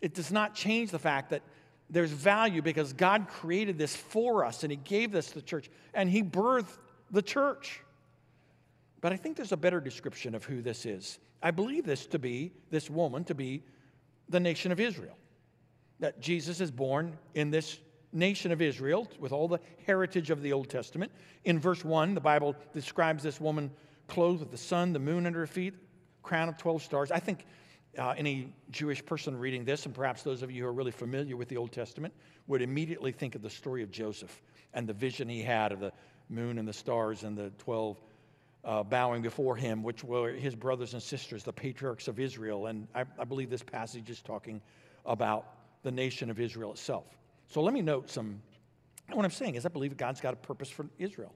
it 0.00 0.14
does 0.14 0.30
not 0.30 0.54
change 0.54 0.90
the 0.90 0.98
fact 0.98 1.30
that 1.30 1.42
there's 1.90 2.10
value 2.10 2.62
because 2.62 2.92
God 2.92 3.28
created 3.28 3.78
this 3.78 3.94
for 3.94 4.44
us 4.44 4.62
and 4.62 4.70
He 4.72 4.76
gave 4.76 5.12
this 5.12 5.28
to 5.28 5.34
the 5.34 5.42
church 5.42 5.70
and 5.92 6.08
He 6.08 6.22
birthed 6.22 6.78
the 7.10 7.22
church. 7.22 7.80
But 9.00 9.12
I 9.12 9.16
think 9.16 9.36
there's 9.36 9.52
a 9.52 9.56
better 9.56 9.80
description 9.80 10.34
of 10.34 10.44
who 10.44 10.62
this 10.62 10.86
is. 10.86 11.18
I 11.42 11.50
believe 11.50 11.84
this 11.84 12.06
to 12.06 12.18
be, 12.18 12.52
this 12.70 12.88
woman 12.88 13.24
to 13.24 13.34
be 13.34 13.62
the 14.28 14.40
nation 14.40 14.72
of 14.72 14.80
Israel. 14.80 15.16
That 16.00 16.20
Jesus 16.20 16.60
is 16.60 16.70
born 16.70 17.18
in 17.34 17.50
this 17.50 17.78
nation 18.12 18.50
of 18.50 18.62
Israel 18.62 19.08
with 19.18 19.32
all 19.32 19.48
the 19.48 19.58
heritage 19.86 20.30
of 20.30 20.40
the 20.40 20.52
Old 20.52 20.70
Testament. 20.70 21.12
In 21.44 21.58
verse 21.58 21.84
1, 21.84 22.14
the 22.14 22.20
Bible 22.20 22.56
describes 22.72 23.22
this 23.22 23.40
woman 23.40 23.70
clothed 24.08 24.40
with 24.40 24.50
the 24.50 24.56
sun, 24.56 24.92
the 24.92 24.98
moon 24.98 25.26
under 25.26 25.40
her 25.40 25.46
feet, 25.46 25.74
crown 26.22 26.48
of 26.48 26.56
12 26.56 26.82
stars. 26.82 27.10
I 27.10 27.18
think 27.18 27.44
uh, 27.98 28.14
any 28.16 28.52
Jewish 28.70 29.04
person 29.04 29.38
reading 29.38 29.64
this, 29.64 29.86
and 29.86 29.94
perhaps 29.94 30.22
those 30.22 30.42
of 30.42 30.50
you 30.50 30.62
who 30.62 30.68
are 30.68 30.72
really 30.72 30.90
familiar 30.90 31.36
with 31.36 31.48
the 31.48 31.56
Old 31.56 31.72
Testament, 31.72 32.12
would 32.46 32.62
immediately 32.62 33.12
think 33.12 33.34
of 33.34 33.42
the 33.42 33.50
story 33.50 33.82
of 33.82 33.90
Joseph 33.90 34.42
and 34.74 34.86
the 34.86 34.92
vision 34.92 35.28
he 35.28 35.42
had 35.42 35.72
of 35.72 35.80
the 35.80 35.92
moon 36.28 36.58
and 36.58 36.66
the 36.66 36.72
stars 36.72 37.24
and 37.24 37.36
the 37.36 37.50
12 37.58 38.00
uh, 38.64 38.82
bowing 38.82 39.22
before 39.22 39.56
him, 39.56 39.82
which 39.82 40.02
were 40.02 40.32
his 40.32 40.54
brothers 40.54 40.94
and 40.94 41.02
sisters, 41.02 41.44
the 41.44 41.52
patriarchs 41.52 42.08
of 42.08 42.18
Israel. 42.18 42.66
And 42.66 42.88
I, 42.94 43.04
I 43.18 43.24
believe 43.24 43.50
this 43.50 43.62
passage 43.62 44.10
is 44.10 44.20
talking 44.20 44.60
about 45.04 45.46
the 45.82 45.92
nation 45.92 46.30
of 46.30 46.40
Israel 46.40 46.72
itself. 46.72 47.04
So 47.48 47.62
let 47.62 47.74
me 47.74 47.82
note 47.82 48.10
some. 48.10 48.40
What 49.12 49.24
I'm 49.24 49.30
saying 49.30 49.56
is, 49.56 49.66
I 49.66 49.68
believe 49.68 49.96
God's 49.98 50.20
got 50.20 50.32
a 50.32 50.36
purpose 50.36 50.70
for 50.70 50.86
Israel, 50.98 51.34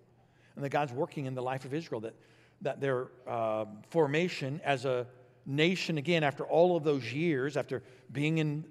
and 0.56 0.64
that 0.64 0.70
God's 0.70 0.92
working 0.92 1.26
in 1.26 1.34
the 1.34 1.42
life 1.42 1.66
of 1.66 1.74
Israel. 1.74 2.00
That 2.00 2.14
that 2.62 2.80
their 2.80 3.08
uh, 3.26 3.66
formation 3.90 4.60
as 4.64 4.84
a 4.84 5.06
nation 5.48 5.98
again, 5.98 6.22
after 6.22 6.44
all 6.44 6.76
of 6.76 6.84
those 6.84 7.12
years, 7.12 7.56
after 7.56 7.82
being 8.12 8.38
in 8.38 8.64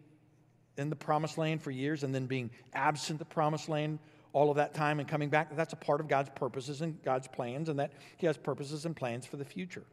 in 0.77 0.91
the 0.91 0.96
promised 0.96 1.39
land 1.39 1.60
for 1.60 1.72
years, 1.72 2.03
and 2.03 2.13
then 2.13 2.27
being 2.27 2.51
absent 2.74 3.17
the 3.17 3.25
promised 3.25 3.67
land 3.67 3.98
all 4.31 4.51
of 4.51 4.57
that 4.57 4.75
time 4.75 5.00
and 5.00 5.10
coming 5.10 5.27
back, 5.27 5.55
that's 5.55 5.74
a 5.74 5.77
part 5.77 6.00
of 6.00 6.07
God's 6.07 6.29
purposes 6.36 6.81
and 6.81 7.01
God's 7.03 7.27
plans, 7.27 7.67
and 7.67 7.79
that 7.79 7.91
He 8.17 8.27
has 8.27 8.38
purposes 8.38 8.86
and 8.86 8.96
plans 8.96 9.25
for 9.25 9.38
the 9.38 9.46
future. 9.46 9.84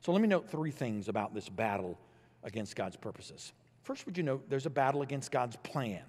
So 0.00 0.12
let 0.12 0.22
me 0.22 0.28
note 0.28 0.50
three 0.50 0.70
things 0.70 1.08
about 1.08 1.34
this 1.34 1.48
battle 1.50 1.98
against 2.42 2.74
God's 2.74 2.96
purposes. 2.96 3.52
First, 3.82 4.06
would 4.06 4.16
you 4.16 4.22
note 4.22 4.48
there's 4.48 4.66
a 4.66 4.70
battle 4.70 5.02
against 5.02 5.30
God's 5.30 5.56
plan? 5.56 6.02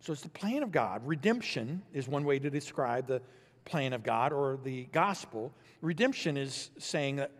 So 0.00 0.12
it's 0.12 0.22
the 0.22 0.28
plan 0.30 0.62
of 0.62 0.72
God. 0.72 1.06
Redemption 1.06 1.82
is 1.92 2.08
one 2.08 2.24
way 2.24 2.38
to 2.38 2.48
describe 2.48 3.06
the 3.06 3.20
plan 3.64 3.92
of 3.92 4.02
God 4.02 4.32
or 4.32 4.58
the 4.62 4.84
gospel. 4.92 5.52
Redemption 5.82 6.36
is 6.36 6.70
saying 6.78 7.16
that 7.16 7.32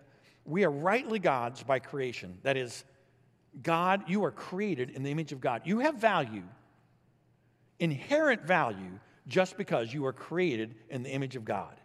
we 0.49 0.65
are 0.65 0.71
rightly 0.71 1.19
God's 1.19 1.63
by 1.63 1.79
creation. 1.79 2.39
That 2.43 2.57
is, 2.57 2.85
God, 3.63 4.05
you 4.09 4.25
are 4.25 4.31
created 4.31 4.91
in 4.91 5.03
the 5.03 5.11
image 5.11 5.31
of 5.33 5.43
God. 5.43 5.63
You 5.67 5.81
have 5.81 5.97
value, 5.97 6.45
inherent 7.79 8.47
value, 8.47 8.99
just 9.27 9.59
because 9.59 9.93
you 9.93 10.07
are 10.07 10.13
created 10.13 10.75
in 10.89 11.03
the 11.03 11.11
image 11.11 11.37
of 11.37 11.45
God. 11.45 11.79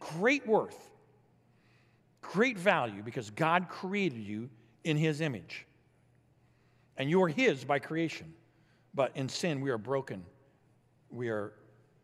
Great 0.00 0.44
worth, 0.44 0.90
great 2.20 2.58
value 2.58 3.04
because 3.04 3.30
God 3.30 3.68
created 3.68 4.24
you 4.24 4.50
in 4.82 4.96
His 4.96 5.20
image. 5.20 5.66
And 6.96 7.08
you 7.08 7.22
are 7.22 7.28
His 7.28 7.64
by 7.64 7.78
creation. 7.78 8.34
But 8.92 9.12
in 9.14 9.28
sin, 9.28 9.60
we 9.60 9.70
are 9.70 9.78
broken. 9.78 10.24
We, 11.10 11.28
are, 11.28 11.52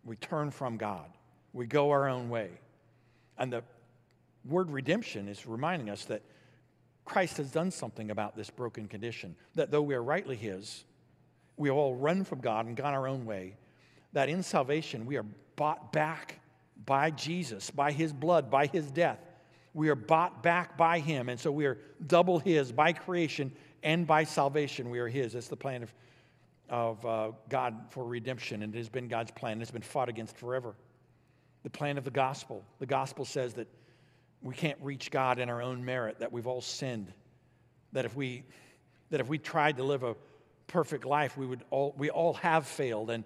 we 0.05 0.15
turn 0.17 0.53
from 0.53 0.77
God. 0.77 1.11
We 1.53 1.67
go 1.67 1.91
our 1.91 2.09
own 2.09 2.31
way. 2.31 2.51
And 3.37 3.53
the 3.53 3.63
word 4.49 4.71
redemption 4.71 5.29
is 5.29 5.47
reminding 5.47 5.91
us 5.91 6.05
that 6.07 6.23
Christ 7.05 7.39
has 7.39 7.51
done 7.51 7.71
something 7.71 8.11
about 8.11 8.37
this 8.37 8.51
broken 8.51 8.87
condition. 8.87 9.35
That 9.55 9.71
though 9.71 9.83
we 9.83 9.95
are 9.95 10.03
rightly 10.03 10.37
His, 10.37 10.85
we 11.57 11.71
all 11.71 11.95
run 11.95 12.25
from 12.25 12.41
God 12.41 12.67
and 12.67 12.77
gone 12.77 12.95
our 12.95 13.09
own 13.09 13.25
way. 13.25 13.57
That 14.13 14.29
in 14.29 14.43
salvation, 14.43 15.07
we 15.07 15.17
are 15.17 15.27
bought 15.57 15.93
back 15.93 16.41
by 16.85 17.11
Jesus, 17.11 17.71
by 17.71 17.93
His 17.93 18.13
blood, 18.13 18.51
by 18.51 18.67
His 18.67 18.91
death. 18.91 19.19
We 19.75 19.89
are 19.89 19.95
bought 19.95 20.43
back 20.43 20.77
by 20.77 20.99
Him. 20.99 21.29
And 21.29 21.41
so 21.41 21.51
we 21.51 21.67
are 21.67 21.79
double 22.07 22.39
His 22.39 22.73
by 22.73 22.93
creation 22.93 23.53
and 23.83 24.07
by 24.07 24.25
salvation. 24.25 24.91
We 24.91 24.99
are 24.99 25.09
His. 25.09 25.33
That's 25.33 25.49
the 25.49 25.57
plan 25.57 25.83
of, 25.83 25.95
of 26.69 27.07
uh, 27.07 27.33
God 27.49 27.87
for 27.91 28.05
redemption. 28.05 28.63
And 28.63 28.75
it 28.75 28.79
has 28.79 28.89
been 28.89 29.09
God's 29.09 29.31
plan. 29.31 29.61
It's 29.63 29.71
been 29.71 29.83
fought 29.83 30.09
against 30.09 30.37
forever. 30.37 30.75
The 31.63 31.71
plan 31.71 31.99
of 31.99 32.05
the 32.05 32.11
gospel. 32.11 32.65
The 32.79 32.87
gospel 32.87 33.25
says 33.25 33.55
that 33.55 33.67
we 34.43 34.55
can't 34.55 34.79
reach 34.81 35.11
God 35.11 35.39
in 35.39 35.49
our 35.49 35.61
own 35.61 35.85
merit, 35.85 36.21
that 36.21 36.33
we've 36.33 36.47
all 36.47 36.61
sinned. 36.61 37.13
That 37.93 38.05
if 38.05 38.15
we, 38.15 38.45
that 39.11 39.21
if 39.21 39.29
we 39.29 39.39
tried 39.39 39.79
to 39.79 39.85
live 39.85 40.03
a 40.03 40.15
perfect 40.67 41.05
life, 41.05 41.37
we, 41.37 41.47
would 41.47 41.65
all, 41.71 41.95
we 41.97 42.11
all 42.11 42.35
have 42.35 42.67
failed. 42.67 43.11
And 43.11 43.25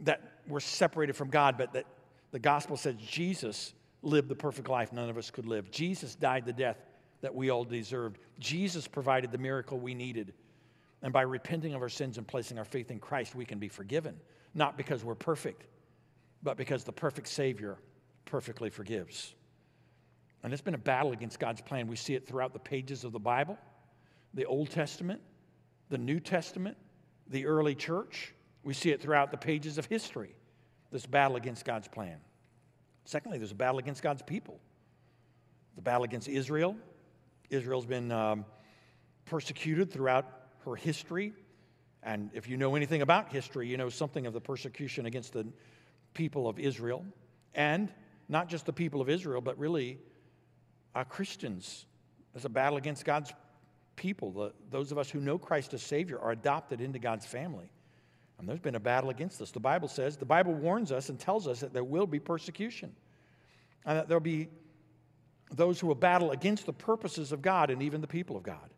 that 0.00 0.22
we're 0.46 0.60
separated 0.60 1.14
from 1.14 1.30
God, 1.30 1.58
but 1.58 1.72
that 1.72 1.86
the 2.30 2.38
gospel 2.38 2.76
says 2.76 2.94
Jesus 2.96 3.74
lived 4.02 4.28
the 4.28 4.34
perfect 4.34 4.68
life 4.68 4.92
none 4.92 5.10
of 5.10 5.18
us 5.18 5.30
could 5.30 5.46
live. 5.46 5.70
Jesus 5.70 6.14
died 6.14 6.44
the 6.44 6.52
death 6.52 6.76
that 7.20 7.34
we 7.34 7.50
all 7.50 7.64
deserved. 7.64 8.18
Jesus 8.38 8.86
provided 8.86 9.32
the 9.32 9.38
miracle 9.38 9.78
we 9.78 9.94
needed. 9.94 10.34
And 11.02 11.12
by 11.12 11.22
repenting 11.22 11.74
of 11.74 11.82
our 11.82 11.88
sins 11.88 12.18
and 12.18 12.26
placing 12.26 12.58
our 12.58 12.64
faith 12.64 12.90
in 12.90 12.98
Christ, 12.98 13.34
we 13.34 13.44
can 13.44 13.58
be 13.58 13.68
forgiven. 13.68 14.16
Not 14.54 14.76
because 14.76 15.04
we're 15.04 15.14
perfect, 15.14 15.64
but 16.42 16.56
because 16.56 16.84
the 16.84 16.92
perfect 16.92 17.28
Savior 17.28 17.78
perfectly 18.24 18.70
forgives. 18.70 19.34
And 20.42 20.52
it's 20.52 20.62
been 20.62 20.74
a 20.74 20.78
battle 20.78 21.12
against 21.12 21.40
God's 21.40 21.60
plan. 21.60 21.88
We 21.88 21.96
see 21.96 22.14
it 22.14 22.26
throughout 22.26 22.52
the 22.52 22.58
pages 22.58 23.04
of 23.04 23.12
the 23.12 23.18
Bible, 23.18 23.58
the 24.34 24.46
Old 24.46 24.70
Testament, 24.70 25.20
the 25.88 25.98
New 25.98 26.20
Testament, 26.20 26.76
the 27.28 27.46
early 27.46 27.74
church. 27.74 28.34
We 28.62 28.74
see 28.74 28.90
it 28.90 29.00
throughout 29.00 29.30
the 29.30 29.36
pages 29.36 29.78
of 29.78 29.86
history, 29.86 30.34
this 30.92 31.06
battle 31.06 31.36
against 31.36 31.64
God's 31.64 31.88
plan. 31.88 32.18
Secondly, 33.04 33.38
there's 33.38 33.52
a 33.52 33.56
battle 33.56 33.78
against 33.78 34.02
God's 34.02 34.22
people. 34.22 34.60
The 35.76 35.82
battle 35.82 36.04
against 36.04 36.28
Israel. 36.28 36.76
Israel's 37.50 37.86
been 37.86 38.12
um, 38.12 38.44
persecuted 39.24 39.90
throughout 39.90 40.26
her 40.64 40.76
history. 40.76 41.32
And 42.02 42.30
if 42.32 42.48
you 42.48 42.56
know 42.56 42.76
anything 42.76 43.02
about 43.02 43.32
history, 43.32 43.66
you 43.66 43.76
know 43.76 43.88
something 43.88 44.26
of 44.26 44.32
the 44.32 44.40
persecution 44.40 45.06
against 45.06 45.32
the 45.32 45.46
people 46.14 46.48
of 46.48 46.58
Israel. 46.58 47.04
And 47.54 47.92
not 48.28 48.48
just 48.48 48.66
the 48.66 48.72
people 48.72 49.00
of 49.00 49.08
Israel, 49.08 49.40
but 49.40 49.58
really 49.58 49.98
uh, 50.94 51.04
Christians. 51.04 51.86
There's 52.32 52.44
a 52.44 52.50
battle 52.50 52.78
against 52.78 53.04
God's 53.04 53.32
people. 53.96 54.30
The, 54.30 54.52
those 54.70 54.92
of 54.92 54.98
us 54.98 55.10
who 55.10 55.20
know 55.20 55.38
Christ 55.38 55.74
as 55.74 55.82
Savior 55.82 56.18
are 56.18 56.30
adopted 56.30 56.80
into 56.80 56.98
God's 56.98 57.26
family. 57.26 57.70
And 58.38 58.48
there's 58.48 58.60
been 58.60 58.76
a 58.76 58.80
battle 58.80 59.10
against 59.10 59.42
us. 59.42 59.50
The 59.50 59.60
Bible 59.60 59.88
says, 59.88 60.16
the 60.16 60.24
Bible 60.24 60.54
warns 60.54 60.92
us 60.92 61.08
and 61.08 61.18
tells 61.18 61.48
us 61.48 61.60
that 61.60 61.72
there 61.72 61.84
will 61.84 62.06
be 62.06 62.20
persecution, 62.20 62.94
and 63.84 63.98
that 63.98 64.08
there'll 64.08 64.20
be 64.20 64.48
those 65.50 65.80
who 65.80 65.88
will 65.88 65.94
battle 65.94 66.30
against 66.30 66.66
the 66.66 66.72
purposes 66.72 67.32
of 67.32 67.42
God 67.42 67.70
and 67.70 67.82
even 67.82 68.00
the 68.00 68.06
people 68.06 68.36
of 68.36 68.42
God. 68.42 68.70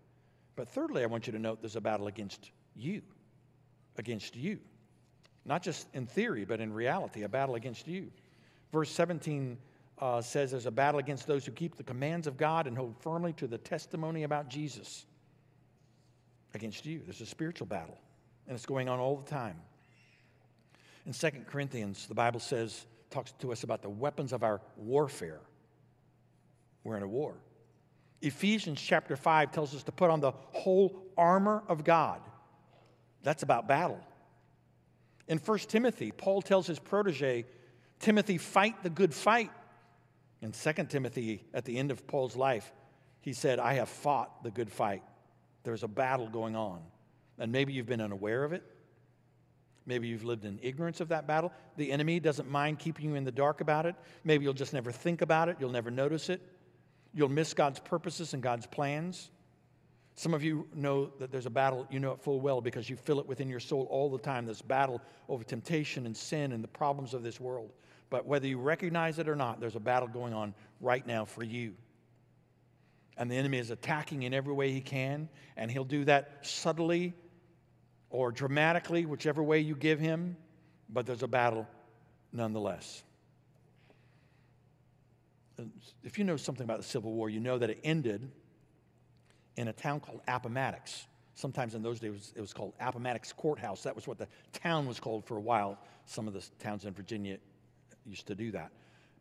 But 0.57 0.69
thirdly, 0.69 1.03
I 1.03 1.07
want 1.07 1.27
you 1.27 1.33
to 1.33 1.39
note 1.39 1.61
there's 1.61 1.77
a 1.77 1.81
battle 1.81 2.07
against 2.07 2.51
you, 2.75 3.03
against 3.99 4.37
you. 4.37 4.59
Not 5.45 5.63
just 5.63 5.89
in 5.95 6.07
theory, 6.07 6.45
but 6.45 6.61
in 6.61 6.73
reality, 6.73 7.23
a 7.23 7.29
battle 7.29 7.55
against 7.55 7.89
you. 7.89 8.11
Verse 8.73 8.91
17 8.91 9.59
uh, 10.01 10.21
says 10.23 10.51
there's 10.51 10.67
a 10.67 10.71
battle 10.71 10.99
against 10.99 11.27
those 11.27 11.45
who 11.45 11.53
keep 11.53 11.77
the 11.77 11.83
commands 11.83 12.27
of 12.27 12.37
God 12.37 12.67
and 12.67 12.77
hold 12.77 12.97
firmly 13.01 13.33
to 13.35 13.47
the 13.47 13.59
testimony 13.59 14.23
about 14.23 14.49
Jesus. 14.49 15.05
Against 16.55 16.85
you. 16.85 17.01
There's 17.05 17.21
a 17.21 17.27
spiritual 17.27 17.67
battle 17.67 17.99
and 18.51 18.57
it's 18.57 18.67
going 18.67 18.89
on 18.89 18.99
all 18.99 19.17
the 19.17 19.31
time. 19.31 19.57
In 21.07 21.13
2 21.13 21.31
Corinthians, 21.47 22.09
the 22.09 22.15
Bible 22.15 22.41
says, 22.41 22.85
talks 23.11 23.33
to 23.39 23.53
us 23.53 23.63
about 23.63 23.81
the 23.81 23.89
weapons 23.89 24.33
of 24.33 24.43
our 24.43 24.61
warfare. 24.77 25.41
We're 26.83 26.97
in 26.97 27.05
a 27.05 27.09
war. 27.09 27.35
Ephesians 28.23 28.81
chapter 28.81 29.15
5 29.17 29.53
tells 29.53 29.75
us 29.75 29.85
to 29.85 29.93
put 29.93 30.11
on 30.11 30.21
the 30.21 30.33
whole 30.51 31.01
armor 31.17 31.63
of 31.69 31.85
God. 31.85 32.21
That's 33.23 33.45
about 33.45 33.69
battle. 33.69 34.01
In 35.29 35.39
1 35.39 35.59
Timothy, 35.61 36.11
Paul 36.11 36.43
tells 36.43 36.67
his 36.67 36.81
protege, 36.81 37.45
Timothy, 38.01 38.37
fight 38.37 38.83
the 38.83 38.91
good 38.91 39.15
fight. 39.15 39.51
In 40.43 40.53
2 40.53 40.73
Timothy, 40.89 41.45
at 41.53 41.65
the 41.65 41.77
end 41.77 41.91
of 41.91 42.07
Paul's 42.07 42.37
life, 42.37 42.73
he 43.21 43.33
said, 43.33 43.59
I 43.59 43.75
have 43.75 43.89
fought 43.89 44.43
the 44.43 44.51
good 44.51 44.71
fight. 44.71 45.03
There's 45.63 45.83
a 45.83 45.89
battle 45.89 46.29
going 46.29 46.57
on. 46.57 46.81
And 47.39 47.53
maybe 47.53 47.73
you've 47.73 47.87
been 47.87 48.01
unaware 48.01 48.45
of 48.45 48.53
it. 48.53 48.63
Maybe 49.87 50.09
you've 50.09 50.25
lived 50.25 50.45
in 50.45 50.59
ignorance 50.63 51.01
of 51.01 51.09
that 51.09 51.27
battle. 51.27 51.53
The 51.77 51.91
enemy 51.91 52.21
doesn't 52.21 52.51
mind 52.51 52.79
keeping 52.79 53.07
you 53.07 53.15
in 53.15 53.25
the 53.25 53.33
dark 53.33 53.61
about 53.61 53.87
it. 53.87 53.95
Maybe 54.25 54.45
you'll 54.45 54.55
just 54.55 54.73
never 54.73 54.93
think 54.93 55.23
about 55.23 55.49
it. 55.49 55.57
You'll 55.59 55.71
never 55.71 55.91
notice 55.91 56.29
it. 56.29 56.41
You'll 57.13 57.29
miss 57.29 57.55
God's 57.55 57.81
purposes 57.81 58.35
and 58.35 58.43
God's 58.43 58.67
plans. 58.67 59.31
Some 60.15 60.35
of 60.35 60.45
you 60.45 60.69
know 60.75 61.11
that 61.19 61.33
there's 61.33 61.47
a 61.47 61.51
battle, 61.51 61.87
you 61.91 61.99
know 61.99 62.13
it 62.13 62.21
full 62.21 62.41
well 62.41 62.61
because 62.61 62.91
you 62.91 62.97
feel 62.97 63.21
it 63.21 63.27
within 63.27 63.49
your 63.49 63.61
soul 63.61 63.87
all 63.91 64.11
the 64.11 64.19
time 64.19 64.45
this 64.45 64.61
battle 64.61 65.01
over 65.29 65.43
temptation 65.43 66.07
and 66.07 66.17
sin 66.17 66.53
and 66.53 66.63
the 66.63 66.69
problems 66.69 67.15
of 67.15 67.23
this 67.23 67.41
world. 67.41 67.73
But 68.11 68.27
whether 68.27 68.47
you 68.47 68.59
recognize 68.59 69.19
it 69.19 69.29
or 69.29 69.37
not, 69.37 69.61
there's 69.61 69.77
a 69.77 69.81
battle 69.81 70.09
going 70.09 70.35
on 70.35 70.55
right 70.81 71.07
now 71.07 71.25
for 71.25 71.43
you 71.43 71.75
and 73.21 73.31
the 73.31 73.37
enemy 73.37 73.59
is 73.59 73.71
attacking 73.71 74.23
in 74.23 74.33
every 74.33 74.55
way 74.55 74.73
he 74.73 74.81
can, 74.81 75.29
and 75.59 75.71
he'll 75.71 75.85
do 75.85 76.07
that 76.07 76.39
subtly 76.41 77.13
or 78.09 78.33
dramatically, 78.33 79.05
whichever 79.05 79.43
way 79.43 79.61
you 79.61 79.77
give 79.77 80.01
him, 80.01 80.39
but 80.89 81.05
there's 81.05 81.23
a 81.23 81.29
battle 81.29 81.69
nonetheless. 82.33 83.03
If 86.03 86.17
you 86.17 86.25
know 86.25 86.39
something 86.39 86.65
about 86.65 86.79
the 86.79 86.85
Civil 86.85 87.13
War, 87.13 87.29
you 87.29 87.41
know 87.41 87.59
that 87.59 87.69
it 87.69 87.81
ended 87.85 88.31
in 89.57 89.69
a 89.69 89.73
town 89.75 90.01
called 90.01 90.23
Appomattox. 90.27 91.07
Sometimes 91.35 91.75
in 91.75 91.83
those 91.83 92.01
days 92.01 92.33
it 92.35 92.41
was 92.41 92.55
called 92.55 92.73
Appomattox 92.81 93.35
Courthouse. 93.35 93.83
That 93.83 93.95
was 93.95 94.07
what 94.07 94.17
the 94.17 94.29
town 94.55 94.87
was 94.87 94.99
called 94.99 95.27
for 95.27 95.37
a 95.37 95.41
while. 95.41 95.79
Some 96.07 96.27
of 96.27 96.33
the 96.33 96.43
towns 96.59 96.87
in 96.87 96.95
Virginia 96.95 97.37
used 98.07 98.27
to 98.27 98.35
do 98.35 98.51
that. 98.53 98.71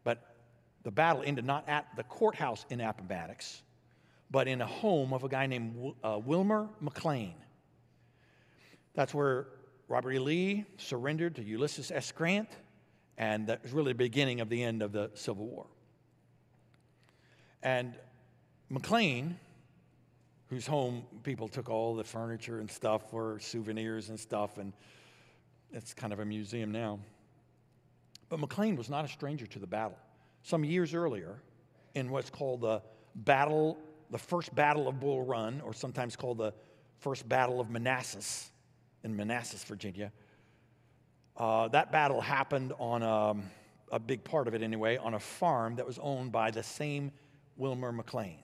But 0.04 0.36
the 0.84 0.92
battle 0.92 1.24
ended 1.26 1.46
not 1.46 1.68
at 1.68 1.88
the 1.96 2.04
courthouse 2.04 2.66
in 2.70 2.82
Appomattox, 2.82 3.62
but 4.32 4.48
in 4.48 4.62
a 4.62 4.66
home 4.66 5.14
of 5.14 5.24
a 5.24 5.30
guy 5.30 5.48
named 5.48 5.94
uh, 6.04 6.20
Wilmer 6.24 6.70
McLean. 6.80 7.36
That's 8.94 9.14
where 9.14 9.48
Robert 9.88 10.12
E. 10.12 10.20
Lee 10.20 10.66
surrendered 10.78 11.36
to 11.36 11.44
Ulysses 11.44 11.92
S. 11.92 12.12
Grant, 12.12 12.50
and 13.18 13.48
that 13.48 13.64
was 13.64 13.72
really 13.72 13.92
the 13.92 13.98
beginning 13.98 14.40
of 14.40 14.50
the 14.50 14.64
end 14.64 14.82
of 14.82 14.92
the 14.92 15.10
Civil 15.14 15.46
War. 15.48 15.66
And 17.64 17.96
McLean, 18.70 19.38
whose 20.50 20.66
home 20.66 21.04
people 21.24 21.48
took 21.48 21.70
all 21.70 21.96
the 21.96 22.04
furniture 22.04 22.60
and 22.60 22.70
stuff 22.70 23.10
for 23.10 23.40
souvenirs 23.40 24.10
and 24.10 24.20
stuff, 24.20 24.58
and 24.58 24.74
it's 25.74 25.94
kind 25.94 26.14
of 26.14 26.20
a 26.20 26.26
museum 26.26 26.72
now. 26.72 27.00
But 28.30 28.40
McLean 28.40 28.76
was 28.76 28.90
not 28.90 29.06
a 29.06 29.08
stranger 29.08 29.46
to 29.48 29.60
the 29.60 29.68
battle. 29.68 29.98
Some 30.44 30.64
years 30.64 30.94
earlier, 30.94 31.42
in 31.96 32.10
what's 32.10 32.30
called 32.30 32.62
the 32.62 32.82
Battle 33.16 33.78
the 34.10 34.18
first 34.18 34.54
battle 34.56 34.88
of 34.88 35.00
Bull 35.00 35.24
Run, 35.24 35.62
or 35.62 35.74
sometimes 35.74 36.16
called 36.16 36.38
the 36.38 36.54
first 37.00 37.28
battle 37.28 37.60
of 37.60 37.70
Manassas. 37.70 38.52
in 39.04 39.16
Manassas, 39.16 39.64
Virginia. 39.64 40.12
Uh, 41.38 41.70
that 41.70 41.90
battle 41.92 42.20
happened 42.20 42.74
on 42.80 43.02
a, 43.02 43.32
um, 43.32 43.44
a 43.94 44.00
big 44.00 44.24
part 44.26 44.48
of 44.48 44.54
it 44.54 44.62
anyway, 44.62 44.98
on 44.98 45.14
a 45.14 45.20
farm 45.20 45.76
that 45.78 45.86
was 45.86 45.98
owned 46.00 46.34
by 46.34 46.52
the 46.52 46.62
same 46.62 47.12
Wilmer 47.56 47.94
McLean. 47.94 48.40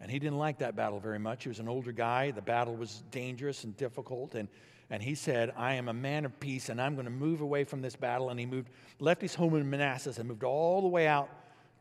And 0.00 0.10
he 0.10 0.18
didn't 0.18 0.38
like 0.38 0.58
that 0.58 0.76
battle 0.76 0.98
very 0.98 1.18
much. 1.18 1.42
He 1.42 1.50
was 1.50 1.58
an 1.58 1.68
older 1.68 1.92
guy. 1.92 2.30
The 2.30 2.40
battle 2.40 2.74
was 2.74 3.02
dangerous 3.10 3.64
and 3.64 3.76
difficult. 3.76 4.34
And, 4.34 4.48
and 4.90 5.00
he 5.00 5.14
said, 5.14 5.52
I 5.56 5.74
am 5.74 5.88
a 5.88 5.92
man 5.92 6.24
of 6.24 6.38
peace 6.40 6.68
and 6.68 6.82
I'm 6.82 6.94
going 6.94 7.04
to 7.04 7.12
move 7.12 7.40
away 7.40 7.62
from 7.62 7.80
this 7.80 7.94
battle. 7.94 8.30
And 8.30 8.40
he 8.40 8.44
moved, 8.44 8.70
left 8.98 9.22
his 9.22 9.34
home 9.34 9.54
in 9.54 9.70
Manassas 9.70 10.18
and 10.18 10.28
moved 10.28 10.42
all 10.42 10.82
the 10.82 10.88
way 10.88 11.06
out 11.06 11.30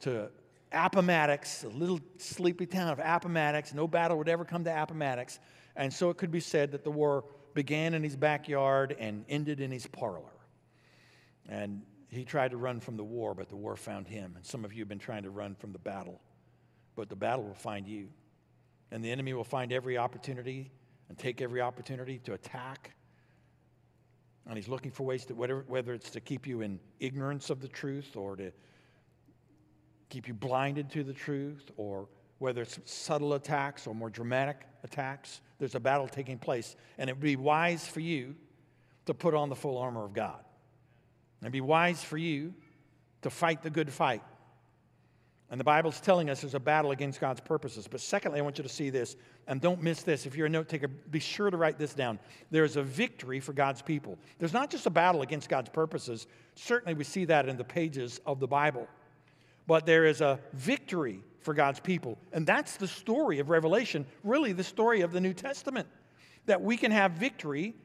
to 0.01 0.30
Appomattox, 0.72 1.63
a 1.63 1.70
little 1.70 2.00
sleepy 2.18 2.68
town 2.68 2.89
of 2.89 3.00
Appomattox. 3.00 3.74
No 3.74 3.88
battle 3.88 4.18
would 4.20 4.30
ever 4.30 4.46
come 4.46 4.63
to 4.63 4.82
Appomattox. 4.82 5.39
And 5.75 5.92
so 5.92 6.12
it 6.12 6.18
could 6.18 6.30
be 6.30 6.39
said 6.39 6.72
that 6.72 6.84
the 6.84 6.92
war 6.92 7.25
began 7.56 7.96
in 7.96 8.04
his 8.04 8.16
backyard 8.16 8.96
and 9.00 9.25
ended 9.28 9.60
in 9.60 9.72
his 9.72 9.88
parlor. 9.88 10.30
And 11.48 11.82
he 12.10 12.24
tried 12.24 12.51
to 12.51 12.58
run 12.58 12.80
from 12.80 12.96
the 12.96 13.04
war, 13.04 13.34
but 13.34 13.50
the 13.50 13.56
war 13.56 13.75
found 13.75 14.08
him. 14.08 14.34
And 14.36 14.46
some 14.46 14.63
of 14.63 14.72
you 14.72 14.82
have 14.82 14.89
been 14.89 15.00
trying 15.00 15.24
to 15.24 15.32
run 15.32 15.56
from 15.56 15.72
the 15.72 15.80
battle, 15.80 16.22
but 16.96 17.10
the 17.10 17.16
battle 17.16 17.44
will 17.44 17.56
find 17.56 17.88
you. 17.88 18.10
And 18.92 19.04
the 19.04 19.12
enemy 19.12 19.34
will 19.34 19.44
find 19.44 19.74
every 19.74 19.98
opportunity 19.98 20.72
and 21.10 21.18
take 21.18 21.42
every 21.42 21.62
opportunity 21.62 22.20
to 22.20 22.34
attack. 22.34 22.94
And 24.50 24.58
he's 24.58 24.68
looking 24.68 24.89
for 24.89 25.03
ways 25.03 25.25
to, 25.25 25.36
whether 25.36 25.94
it's 25.94 26.10
to 26.10 26.20
keep 26.20 26.48
you 26.48 26.62
in 26.62 26.79
ignorance 27.00 27.51
of 27.51 27.62
the 27.62 27.68
truth 27.68 28.15
or 28.15 28.36
to 28.36 28.51
keep 30.10 30.27
you 30.27 30.34
blinded 30.34 30.89
to 30.89 31.03
the 31.03 31.13
truth, 31.13 31.70
or 31.77 32.10
whether 32.39 32.63
it's 32.63 32.79
subtle 32.86 33.36
attacks 33.36 33.86
or 33.86 33.94
more 33.94 34.10
dramatic 34.10 34.65
attacks, 34.84 35.41
there's 35.60 35.75
a 35.75 35.79
battle 35.79 36.08
taking 36.08 36.39
place. 36.39 36.75
And 36.98 37.12
it 37.12 37.13
would 37.13 37.22
be 37.22 37.36
wise 37.36 37.88
for 37.88 38.00
you 38.00 38.34
to 39.06 39.13
put 39.13 39.36
on 39.36 39.50
the 39.50 39.56
full 39.56 39.77
armor 39.77 40.03
of 40.03 40.13
God. 40.13 40.44
And 41.44 41.51
be 41.51 41.62
wise 41.62 42.03
for 42.03 42.18
you 42.18 42.56
to 43.22 43.29
fight 43.29 43.62
the 43.62 43.70
good 43.70 43.94
fight. 43.94 44.24
And 45.51 45.60
the 45.60 45.65
Bible's 45.65 46.00
telling 46.00 46.29
us 46.29 46.41
there's 46.41 46.53
a 46.53 46.60
battle 46.60 46.91
against 46.91 47.20
God's 47.20 47.41
purposes. 47.41 47.88
But 47.88 48.01
secondly, 48.01 48.39
I 48.39 48.44
want 48.44 48.60
you 48.60 48.63
to 48.63 48.70
see 48.70 48.91
this, 48.91 49.15
and 49.48 49.60
don't 49.60 49.82
miss 49.82 50.03
this. 50.03 50.27
If 50.27 50.36
you're 50.36 50.46
a 50.46 50.50
note 50.50 50.70
taker, 50.70 50.88
be 50.88 51.20
sure 51.20 51.50
to 51.50 51.58
write 51.58 51.79
this 51.79 51.96
down. 51.96 52.20
There 52.51 52.63
is 52.63 52.75
a 52.75 52.84
victory 52.84 53.39
for 53.39 53.53
God's 53.53 53.82
people. 53.82 54.20
There's 54.38 54.53
not 54.53 54.70
just 54.70 54.86
a 54.86 54.91
battle 54.91 55.24
against 55.24 55.50
God's 55.50 55.70
purposes. 55.70 56.27
Certainly, 56.56 56.94
we 56.94 57.03
see 57.03 57.25
that 57.25 57.50
in 57.50 57.58
the 57.58 57.63
pages 57.63 58.22
of 58.25 58.39
the 58.39 58.48
Bible 58.48 58.88
but 59.70 59.86
there 59.86 60.08
is 60.08 60.20
a 60.20 60.39
victory 60.53 61.22
for 61.41 61.53
God's 61.53 61.79
people. 61.79 62.18
And 62.34 62.44
that's 62.44 62.77
the 62.77 62.88
story 62.88 63.38
of 63.38 63.51
Revelation, 63.51 64.03
really 64.24 64.51
the 64.51 64.63
story 64.63 65.01
of 65.01 65.12
the 65.12 65.22
New 65.22 65.32
Testament. 65.32 65.88
That 66.48 66.60
we 66.60 66.75
can 66.75 66.89
have 66.89 67.12
victory 67.12 67.75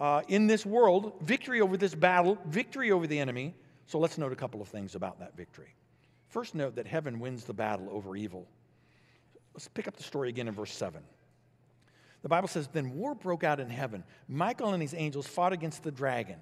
uh, 0.00 0.22
in 0.26 0.48
this 0.48 0.66
world, 0.66 1.12
victory 1.22 1.60
over 1.60 1.76
this 1.76 1.94
battle, 1.94 2.38
victory 2.44 2.90
over 2.90 3.06
the 3.06 3.20
enemy. 3.20 3.54
So 3.86 4.00
let's 4.00 4.18
note 4.18 4.32
a 4.32 4.36
couple 4.36 4.60
of 4.60 4.66
things 4.66 4.96
about 4.96 5.20
that 5.20 5.36
victory. 5.36 5.76
First, 6.30 6.54
note 6.54 6.76
that 6.76 6.86
heaven 6.86 7.20
wins 7.20 7.44
the 7.44 7.54
battle 7.54 7.88
over 7.90 8.16
evil. 8.16 8.48
Let's 9.54 9.68
pick 9.68 9.86
up 9.86 9.96
the 9.96 10.02
story 10.02 10.28
again 10.28 10.48
in 10.48 10.54
verse 10.54 10.72
7. 10.72 11.02
The 12.22 12.28
Bible 12.28 12.48
says, 12.48 12.68
Then 12.68 12.94
war 12.94 13.14
broke 13.14 13.44
out 13.44 13.60
in 13.60 13.68
heaven. 13.68 14.04
Michael 14.28 14.72
and 14.72 14.82
his 14.82 14.94
angels 14.94 15.26
fought 15.26 15.52
against 15.52 15.82
the 15.82 15.90
dragon, 15.90 16.38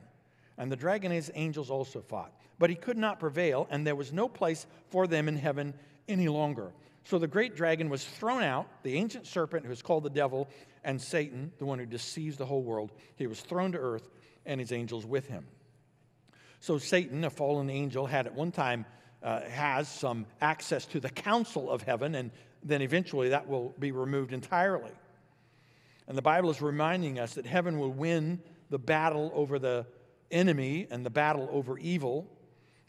and 0.57 0.71
the 0.71 0.77
dragon 0.77 1.11
and 1.11 1.17
his 1.17 1.31
angels 1.35 1.71
also 1.71 2.01
fought 2.01 2.33
but 2.59 2.71
he 2.71 2.77
could 2.77 2.99
not 2.99 3.21
prevail, 3.21 3.67
and 3.71 3.87
there 3.87 3.97
was 3.97 4.13
no 4.13 4.29
place 4.29 4.67
for 4.91 5.07
them 5.07 5.29
in 5.29 5.37
heaven 5.37 5.75
any 6.09 6.29
longer. 6.29 6.73
So 7.05 7.19
the 7.19 7.29
great 7.29 7.57
dragon 7.57 7.89
was 7.89 8.05
thrown 8.05 8.43
out, 8.43 8.69
the 8.83 8.95
ancient 8.95 9.27
serpent 9.27 9.65
who 9.65 9.73
is 9.73 9.83
called 9.83 10.05
the 10.05 10.11
devil, 10.11 10.49
and 10.85 11.01
Satan, 11.01 11.53
the 11.59 11.65
one 11.65 11.79
who 11.79 11.87
deceives 11.87 12.37
the 12.37 12.47
whole 12.47 12.63
world. 12.63 12.93
He 13.17 13.27
was 13.27 13.41
thrown 13.41 13.73
to 13.73 13.79
earth, 13.79 14.11
and 14.45 14.61
his 14.61 14.73
angels 14.73 15.07
with 15.07 15.29
him. 15.29 15.47
So 16.61 16.79
Satan, 16.79 17.25
a 17.25 17.31
fallen 17.31 17.71
angel, 17.71 18.07
had 18.07 18.27
at 18.27 18.35
one 18.35 18.51
time 18.51 18.85
uh, 19.23 19.41
has 19.43 19.89
some 19.89 20.27
access 20.41 20.87
to 20.87 21.01
the 21.01 21.11
council 21.11 21.71
of 21.71 21.83
heaven, 21.83 22.15
and 22.15 22.31
then 22.63 22.83
eventually 22.83 23.31
that 23.31 23.49
will 23.49 23.75
be 23.79 23.93
removed 23.93 24.33
entirely. 24.33 24.93
And 26.07 26.17
the 26.17 26.23
Bible 26.23 26.51
is 26.51 26.63
reminding 26.63 27.19
us 27.19 27.35
that 27.35 27.47
heaven 27.47 27.79
will 27.79 27.93
win 27.93 28.41
the 28.71 28.79
battle 28.79 29.31
over 29.35 29.59
the 29.59 29.87
enemy 30.31 30.87
and 30.91 31.05
the 31.05 31.11
battle 31.11 31.49
over 31.53 31.79
evil 31.79 32.27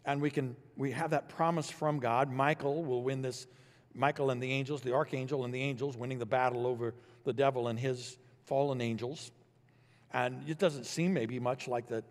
and 0.09 0.21
we 0.21 0.29
can 0.31 0.55
we 0.75 0.91
have 0.91 1.11
that 1.11 1.29
promise 1.29 1.69
from 1.69 1.99
God. 1.99 2.31
Michael 2.31 2.83
will 2.83 3.03
win 3.03 3.21
this. 3.21 3.47
Michael 3.93 4.31
and 4.31 4.41
the 4.41 4.51
angels, 4.51 4.81
the 4.81 4.93
archangel 4.93 5.45
and 5.45 5.53
the 5.53 5.61
angels, 5.61 5.97
winning 5.97 6.19
the 6.19 6.25
battle 6.25 6.65
over 6.65 6.93
the 7.25 7.33
devil 7.33 7.67
and 7.67 7.77
his 7.77 8.17
fallen 8.45 8.81
angels. 8.81 9.31
And 10.13 10.47
it 10.47 10.57
doesn't 10.57 10.85
seem 10.85 11.13
maybe 11.13 11.39
much 11.39 11.67
like 11.67 11.87
that. 11.87 12.05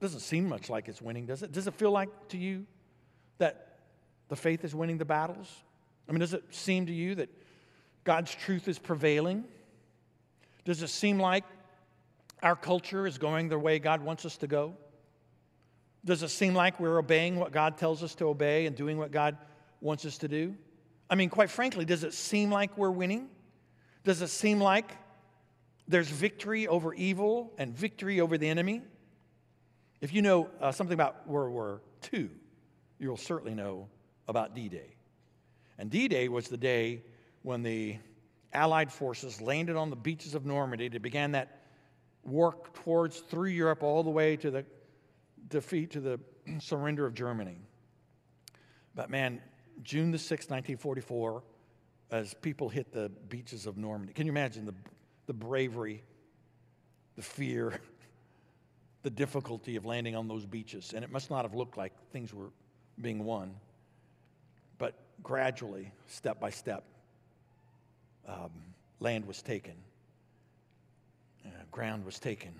Doesn't 0.00 0.20
seem 0.20 0.48
much 0.48 0.70
like 0.70 0.88
it's 0.88 1.00
winning, 1.02 1.26
does 1.26 1.42
it? 1.42 1.50
Does 1.50 1.66
it 1.66 1.74
feel 1.74 1.90
like 1.90 2.08
to 2.28 2.36
you 2.36 2.66
that 3.38 3.78
the 4.28 4.36
faith 4.36 4.64
is 4.64 4.74
winning 4.74 4.98
the 4.98 5.04
battles? 5.04 5.52
I 6.08 6.12
mean, 6.12 6.20
does 6.20 6.34
it 6.34 6.44
seem 6.50 6.86
to 6.86 6.92
you 6.92 7.14
that 7.16 7.28
God's 8.04 8.34
truth 8.34 8.68
is 8.68 8.78
prevailing? 8.78 9.44
Does 10.64 10.82
it 10.82 10.88
seem 10.88 11.18
like 11.18 11.44
our 12.42 12.56
culture 12.56 13.06
is 13.06 13.18
going 13.18 13.48
the 13.48 13.58
way 13.58 13.78
God 13.78 14.02
wants 14.02 14.24
us 14.24 14.36
to 14.38 14.46
go? 14.46 14.74
Does 16.04 16.22
it 16.22 16.28
seem 16.28 16.54
like 16.54 16.78
we're 16.78 16.98
obeying 16.98 17.36
what 17.36 17.52
God 17.52 17.78
tells 17.78 18.02
us 18.02 18.14
to 18.16 18.26
obey 18.26 18.66
and 18.66 18.76
doing 18.76 18.98
what 18.98 19.10
God 19.10 19.38
wants 19.80 20.04
us 20.04 20.18
to 20.18 20.28
do? 20.28 20.54
I 21.08 21.14
mean, 21.14 21.30
quite 21.30 21.50
frankly, 21.50 21.84
does 21.84 22.04
it 22.04 22.12
seem 22.12 22.50
like 22.50 22.76
we're 22.76 22.90
winning? 22.90 23.28
Does 24.04 24.20
it 24.20 24.28
seem 24.28 24.60
like 24.60 24.90
there's 25.88 26.08
victory 26.08 26.66
over 26.66 26.92
evil 26.92 27.52
and 27.56 27.74
victory 27.74 28.20
over 28.20 28.36
the 28.36 28.48
enemy? 28.48 28.82
If 30.00 30.12
you 30.12 30.20
know 30.20 30.50
uh, 30.60 30.72
something 30.72 30.94
about 30.94 31.26
World 31.26 31.52
War 31.52 31.80
II, 32.12 32.28
you'll 33.04 33.16
certainly 33.18 33.54
know 33.54 33.86
about 34.26 34.54
D 34.54 34.68
Day. 34.68 34.96
And 35.78 35.90
D 35.90 36.08
Day 36.08 36.28
was 36.28 36.48
the 36.48 36.56
day 36.56 37.02
when 37.42 37.62
the 37.62 37.98
Allied 38.54 38.90
forces 38.90 39.40
landed 39.40 39.76
on 39.76 39.90
the 39.90 39.96
beaches 39.96 40.34
of 40.34 40.46
Normandy 40.46 40.88
to 40.88 40.98
begin 40.98 41.32
that 41.32 41.60
work 42.22 42.72
towards 42.72 43.18
through 43.18 43.50
Europe 43.50 43.82
all 43.82 44.02
the 44.02 44.10
way 44.10 44.36
to 44.36 44.50
the 44.50 44.64
defeat 45.48 45.90
to 45.90 46.00
the 46.00 46.18
surrender 46.60 47.04
of 47.04 47.14
Germany. 47.14 47.58
But 48.94 49.10
man, 49.10 49.42
June 49.82 50.10
the 50.10 50.18
6th, 50.18 50.50
1944, 50.50 51.42
as 52.10 52.32
people 52.34 52.68
hit 52.68 52.92
the 52.92 53.10
beaches 53.28 53.66
of 53.66 53.76
Normandy, 53.76 54.14
can 54.14 54.26
you 54.26 54.32
imagine 54.32 54.64
the, 54.64 54.74
the 55.26 55.32
bravery, 55.34 56.02
the 57.16 57.22
fear, 57.22 57.80
the 59.02 59.10
difficulty 59.10 59.76
of 59.76 59.84
landing 59.84 60.16
on 60.16 60.26
those 60.28 60.46
beaches? 60.46 60.92
And 60.94 61.04
it 61.04 61.10
must 61.10 61.28
not 61.28 61.44
have 61.44 61.54
looked 61.54 61.76
like 61.76 61.92
things 62.12 62.32
were 62.32 62.50
being 63.00 63.24
won. 63.24 63.54
But 64.78 64.94
gradually, 65.22 65.92
step 66.06 66.40
by 66.40 66.50
step, 66.50 66.84
um, 68.26 68.50
land 69.00 69.26
was 69.26 69.42
taken, 69.42 69.74
uh, 71.44 71.50
ground 71.70 72.04
was 72.04 72.18
taken, 72.18 72.54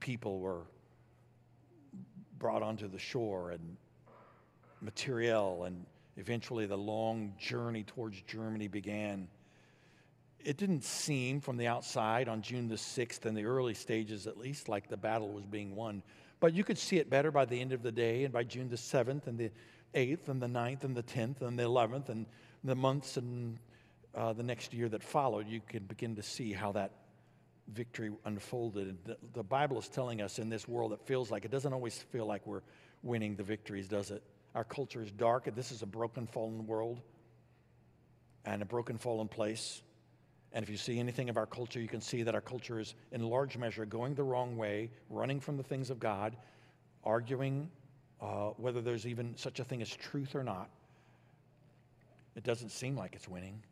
people 0.00 0.40
were 0.40 0.62
brought 2.38 2.62
onto 2.62 2.88
the 2.88 2.98
shore 2.98 3.52
and 3.52 3.76
materiel, 4.82 5.64
and 5.64 5.86
eventually 6.16 6.66
the 6.66 6.76
long 6.76 7.32
journey 7.38 7.84
towards 7.84 8.20
Germany 8.22 8.68
began. 8.68 9.28
It 10.44 10.58
didn't 10.58 10.84
seem 10.84 11.40
from 11.40 11.56
the 11.56 11.66
outside 11.66 12.28
on 12.28 12.42
June 12.42 12.68
the 12.68 12.74
6th, 12.74 13.24
in 13.24 13.34
the 13.34 13.46
early 13.46 13.72
stages 13.72 14.26
at 14.26 14.36
least, 14.36 14.68
like 14.68 14.88
the 14.88 14.96
battle 14.96 15.30
was 15.30 15.46
being 15.46 15.74
won. 15.74 16.02
But 16.44 16.52
you 16.52 16.62
could 16.62 16.76
see 16.76 16.98
it 16.98 17.08
better 17.08 17.30
by 17.30 17.46
the 17.46 17.58
end 17.58 17.72
of 17.72 17.82
the 17.82 17.90
day, 17.90 18.24
and 18.24 18.30
by 18.30 18.44
June 18.44 18.68
the 18.68 18.76
7th, 18.76 19.28
and 19.28 19.38
the 19.38 19.50
8th, 19.94 20.28
and 20.28 20.42
the 20.42 20.46
9th, 20.46 20.84
and 20.84 20.94
the 20.94 21.02
10th, 21.02 21.40
and 21.40 21.58
the 21.58 21.62
11th, 21.62 22.10
and 22.10 22.26
the 22.62 22.74
months 22.74 23.16
and 23.16 23.56
uh, 24.14 24.34
the 24.34 24.42
next 24.42 24.74
year 24.74 24.90
that 24.90 25.02
followed, 25.02 25.48
you 25.48 25.62
could 25.66 25.88
begin 25.88 26.14
to 26.16 26.22
see 26.22 26.52
how 26.52 26.70
that 26.72 26.90
victory 27.68 28.10
unfolded. 28.26 28.98
The, 29.06 29.16
the 29.32 29.42
Bible 29.42 29.78
is 29.78 29.88
telling 29.88 30.20
us 30.20 30.38
in 30.38 30.50
this 30.50 30.68
world, 30.68 30.92
that 30.92 31.06
feels 31.06 31.30
like 31.30 31.46
it 31.46 31.50
doesn't 31.50 31.72
always 31.72 31.96
feel 31.96 32.26
like 32.26 32.46
we're 32.46 32.60
winning 33.02 33.36
the 33.36 33.42
victories, 33.42 33.88
does 33.88 34.10
it? 34.10 34.22
Our 34.54 34.64
culture 34.64 35.00
is 35.00 35.10
dark, 35.10 35.46
and 35.46 35.56
this 35.56 35.72
is 35.72 35.80
a 35.80 35.86
broken, 35.86 36.26
fallen 36.26 36.66
world 36.66 37.00
and 38.44 38.60
a 38.60 38.66
broken, 38.66 38.98
fallen 38.98 39.28
place. 39.28 39.80
And 40.54 40.62
if 40.62 40.70
you 40.70 40.76
see 40.76 41.00
anything 41.00 41.28
of 41.28 41.36
our 41.36 41.46
culture, 41.46 41.80
you 41.80 41.88
can 41.88 42.00
see 42.00 42.22
that 42.22 42.34
our 42.34 42.40
culture 42.40 42.78
is, 42.78 42.94
in 43.10 43.28
large 43.28 43.58
measure, 43.58 43.84
going 43.84 44.14
the 44.14 44.22
wrong 44.22 44.56
way, 44.56 44.88
running 45.10 45.40
from 45.40 45.56
the 45.56 45.64
things 45.64 45.90
of 45.90 45.98
God, 45.98 46.36
arguing 47.02 47.68
uh, 48.22 48.50
whether 48.56 48.80
there's 48.80 49.06
even 49.06 49.36
such 49.36 49.58
a 49.58 49.64
thing 49.64 49.82
as 49.82 49.90
truth 49.90 50.36
or 50.36 50.44
not. 50.44 50.70
It 52.36 52.44
doesn't 52.44 52.70
seem 52.70 52.96
like 52.96 53.14
it's 53.14 53.28
winning. 53.28 53.62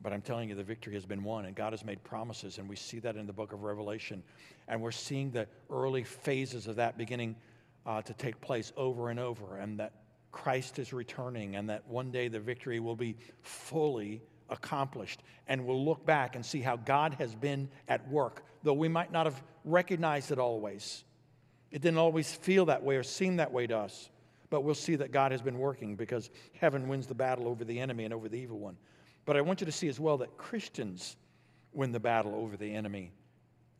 But 0.00 0.12
I'm 0.12 0.20
telling 0.20 0.48
you, 0.48 0.54
the 0.54 0.62
victory 0.62 0.94
has 0.94 1.04
been 1.04 1.24
won, 1.24 1.46
and 1.46 1.56
God 1.56 1.72
has 1.72 1.84
made 1.84 2.04
promises, 2.04 2.58
and 2.58 2.68
we 2.68 2.76
see 2.76 3.00
that 3.00 3.16
in 3.16 3.26
the 3.26 3.32
book 3.32 3.52
of 3.52 3.62
Revelation. 3.64 4.22
And 4.68 4.80
we're 4.80 4.92
seeing 4.92 5.30
the 5.30 5.48
early 5.70 6.04
phases 6.04 6.68
of 6.68 6.76
that 6.76 6.96
beginning 6.96 7.34
uh, 7.84 8.02
to 8.02 8.12
take 8.12 8.40
place 8.40 8.72
over 8.76 9.10
and 9.10 9.18
over, 9.18 9.56
and 9.56 9.80
that 9.80 9.92
Christ 10.30 10.78
is 10.78 10.92
returning, 10.92 11.56
and 11.56 11.68
that 11.70 11.84
one 11.88 12.12
day 12.12 12.28
the 12.28 12.38
victory 12.38 12.78
will 12.78 12.94
be 12.94 13.16
fully 13.40 14.22
accomplished. 14.48 15.22
And 15.46 15.66
we'll 15.66 15.84
look 15.84 16.04
back 16.04 16.34
and 16.34 16.44
see 16.44 16.60
how 16.60 16.76
God 16.76 17.14
has 17.14 17.34
been 17.34 17.68
at 17.88 18.06
work, 18.08 18.44
though 18.62 18.74
we 18.74 18.88
might 18.88 19.12
not 19.12 19.26
have 19.26 19.42
recognized 19.64 20.30
it 20.30 20.38
always. 20.38 21.04
It 21.70 21.82
didn't 21.82 21.98
always 21.98 22.32
feel 22.32 22.66
that 22.66 22.82
way 22.82 22.96
or 22.96 23.02
seem 23.02 23.36
that 23.36 23.52
way 23.52 23.66
to 23.66 23.76
us. 23.76 24.10
But 24.50 24.62
we'll 24.62 24.74
see 24.74 24.96
that 24.96 25.12
God 25.12 25.32
has 25.32 25.42
been 25.42 25.58
working 25.58 25.94
because 25.94 26.30
heaven 26.58 26.88
wins 26.88 27.06
the 27.06 27.14
battle 27.14 27.48
over 27.48 27.64
the 27.64 27.78
enemy 27.78 28.04
and 28.04 28.14
over 28.14 28.28
the 28.28 28.38
evil 28.38 28.58
one. 28.58 28.76
But 29.26 29.36
I 29.36 29.42
want 29.42 29.60
you 29.60 29.66
to 29.66 29.72
see 29.72 29.88
as 29.88 30.00
well 30.00 30.16
that 30.18 30.38
Christians 30.38 31.16
win 31.74 31.92
the 31.92 32.00
battle 32.00 32.34
over 32.34 32.56
the 32.56 32.74
enemy 32.74 33.12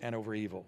and 0.00 0.14
over 0.14 0.34
evil. 0.34 0.66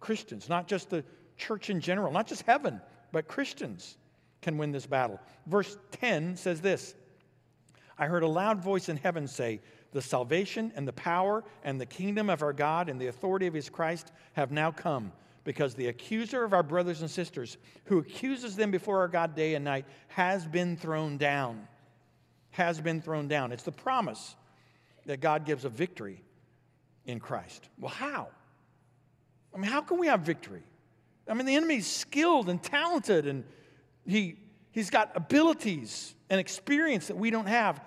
Christians, 0.00 0.48
not 0.48 0.68
just 0.68 0.88
the 0.88 1.04
church 1.36 1.68
in 1.68 1.80
general, 1.80 2.10
not 2.12 2.26
just 2.26 2.42
heaven, 2.42 2.80
but 3.12 3.28
Christians 3.28 3.98
can 4.40 4.56
win 4.56 4.72
this 4.72 4.86
battle. 4.86 5.20
Verse 5.46 5.76
10 5.92 6.36
says 6.36 6.60
this 6.60 6.94
I 7.98 8.06
heard 8.06 8.22
a 8.22 8.28
loud 8.28 8.62
voice 8.62 8.88
in 8.88 8.96
heaven 8.96 9.26
say, 9.26 9.60
The 9.92 10.02
salvation 10.02 10.72
and 10.76 10.86
the 10.86 10.92
power 10.92 11.44
and 11.64 11.80
the 11.80 11.86
kingdom 11.86 12.28
of 12.28 12.42
our 12.42 12.52
God 12.52 12.88
and 12.88 13.00
the 13.00 13.06
authority 13.06 13.46
of 13.46 13.54
his 13.54 13.70
Christ 13.70 14.12
have 14.34 14.50
now 14.50 14.70
come 14.70 15.12
because 15.44 15.74
the 15.74 15.86
accuser 15.86 16.44
of 16.44 16.52
our 16.52 16.64
brothers 16.64 17.02
and 17.02 17.10
sisters, 17.10 17.56
who 17.84 17.98
accuses 17.98 18.56
them 18.56 18.72
before 18.72 18.98
our 18.98 19.08
God 19.08 19.36
day 19.36 19.54
and 19.54 19.64
night, 19.64 19.86
has 20.08 20.44
been 20.46 20.76
thrown 20.76 21.16
down. 21.16 21.68
Has 22.50 22.80
been 22.80 23.00
thrown 23.00 23.28
down. 23.28 23.52
It's 23.52 23.62
the 23.62 23.70
promise 23.70 24.34
that 25.06 25.20
God 25.20 25.46
gives 25.46 25.64
a 25.64 25.68
victory 25.68 26.20
in 27.06 27.20
Christ. 27.20 27.68
Well, 27.78 27.92
how? 27.92 28.28
I 29.54 29.58
mean, 29.58 29.70
how 29.70 29.82
can 29.82 29.98
we 29.98 30.08
have 30.08 30.20
victory? 30.20 30.64
I 31.28 31.34
mean, 31.34 31.46
the 31.46 31.54
enemy's 31.54 31.86
skilled 31.86 32.48
and 32.48 32.60
talented, 32.60 33.28
and 33.28 33.44
he, 34.04 34.40
he's 34.72 34.90
got 34.90 35.12
abilities 35.14 36.15
and 36.30 36.40
experience 36.40 37.08
that 37.08 37.16
we 37.16 37.30
don't 37.30 37.46
have. 37.46 37.80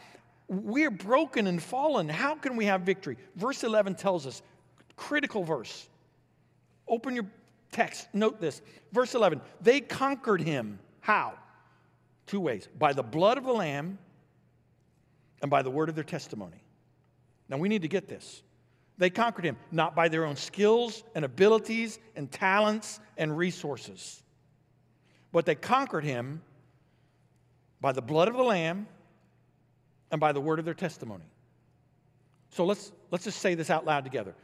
We're 0.47 0.91
broken 0.91 1.47
and 1.47 1.61
fallen. 1.61 2.09
How 2.09 2.35
can 2.35 2.55
we 2.55 2.65
have 2.65 2.81
victory? 2.81 3.17
Verse 3.35 3.63
11 3.63 3.95
tells 3.95 4.25
us, 4.25 4.41
critical 4.95 5.43
verse. 5.43 5.87
Open 6.87 7.15
your 7.15 7.25
text. 7.71 8.07
Note 8.13 8.41
this. 8.41 8.61
Verse 8.91 9.13
11. 9.13 9.41
They 9.61 9.79
conquered 9.81 10.41
him. 10.41 10.79
How? 11.01 11.33
Two 12.25 12.39
ways 12.39 12.67
by 12.77 12.93
the 12.93 13.03
blood 13.03 13.37
of 13.37 13.43
the 13.43 13.53
Lamb 13.53 13.97
and 15.41 15.49
by 15.49 15.61
the 15.61 15.71
word 15.71 15.89
of 15.89 15.95
their 15.95 16.03
testimony. 16.03 16.63
Now 17.47 17.57
we 17.57 17.69
need 17.69 17.83
to 17.83 17.87
get 17.87 18.07
this. 18.07 18.43
They 18.97 19.09
conquered 19.09 19.45
him 19.45 19.57
not 19.71 19.95
by 19.95 20.09
their 20.09 20.25
own 20.25 20.35
skills 20.35 21.03
and 21.15 21.23
abilities 21.23 21.99
and 22.15 22.29
talents 22.29 22.99
and 23.17 23.35
resources, 23.35 24.21
but 25.31 25.45
they 25.45 25.55
conquered 25.55 26.03
him 26.03 26.41
by 27.81 27.91
the 27.91 28.01
blood 28.01 28.27
of 28.27 28.35
the 28.35 28.43
Lamb 28.43 28.87
and 30.11 30.19
by 30.19 30.31
the 30.31 30.41
word 30.41 30.59
of 30.59 30.65
their 30.65 30.73
testimony. 30.73 31.25
So 32.49 32.65
let's, 32.65 32.91
let's 33.11 33.23
just 33.23 33.39
say 33.39 33.55
this 33.55 33.69
out 33.69 33.85
loud 33.85 34.03
together. 34.03 34.35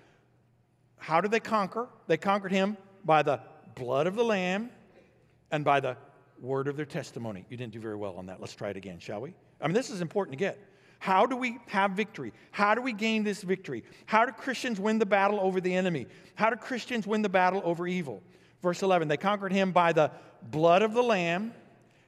How 0.98 1.22
did 1.22 1.32
they 1.32 1.40
conquer? 1.40 1.88
They 2.08 2.18
conquered 2.18 2.52
him 2.52 2.78
by 3.04 3.24
the 3.24 3.40
blood 3.76 4.08
of 4.08 4.16
the 4.16 4.24
Lamb 4.24 4.70
and 5.52 5.64
by 5.64 5.80
the 5.80 5.98
word 6.42 6.68
of 6.68 6.78
their 6.78 6.86
testimony. 6.86 7.46
You 7.50 7.58
didn't 7.58 7.74
do 7.74 7.80
very 7.80 7.96
well 7.96 8.16
on 8.18 8.28
that. 8.28 8.40
Let's 8.40 8.56
try 8.56 8.70
it 8.70 8.78
again, 8.78 9.00
shall 9.00 9.22
we? 9.22 9.34
I 9.62 9.68
mean, 9.68 9.74
this 9.74 9.90
is 9.90 10.02
important 10.02 10.34
to 10.34 10.38
get. 10.38 10.60
How 11.00 11.26
do 11.26 11.36
we 11.36 11.60
have 11.68 11.92
victory? 11.92 12.34
How 12.52 12.74
do 12.74 12.82
we 12.82 12.94
gain 12.94 13.24
this 13.24 13.42
victory? 13.42 13.84
How 14.06 14.26
do 14.26 14.32
Christians 14.32 14.80
win 14.80 14.98
the 14.98 15.06
battle 15.06 15.40
over 15.40 15.62
the 15.62 15.74
enemy? 15.76 16.08
How 16.36 16.50
do 16.50 16.56
Christians 16.56 17.06
win 17.06 17.22
the 17.22 17.30
battle 17.30 17.62
over 17.64 17.88
evil? 17.88 18.24
Verse 18.62 18.82
11 18.82 19.08
they 19.08 19.18
conquered 19.18 19.52
him 19.52 19.72
by 19.72 19.94
the 19.94 20.12
blood 20.42 20.82
of 20.82 20.94
the 20.94 21.04
Lamb 21.04 21.54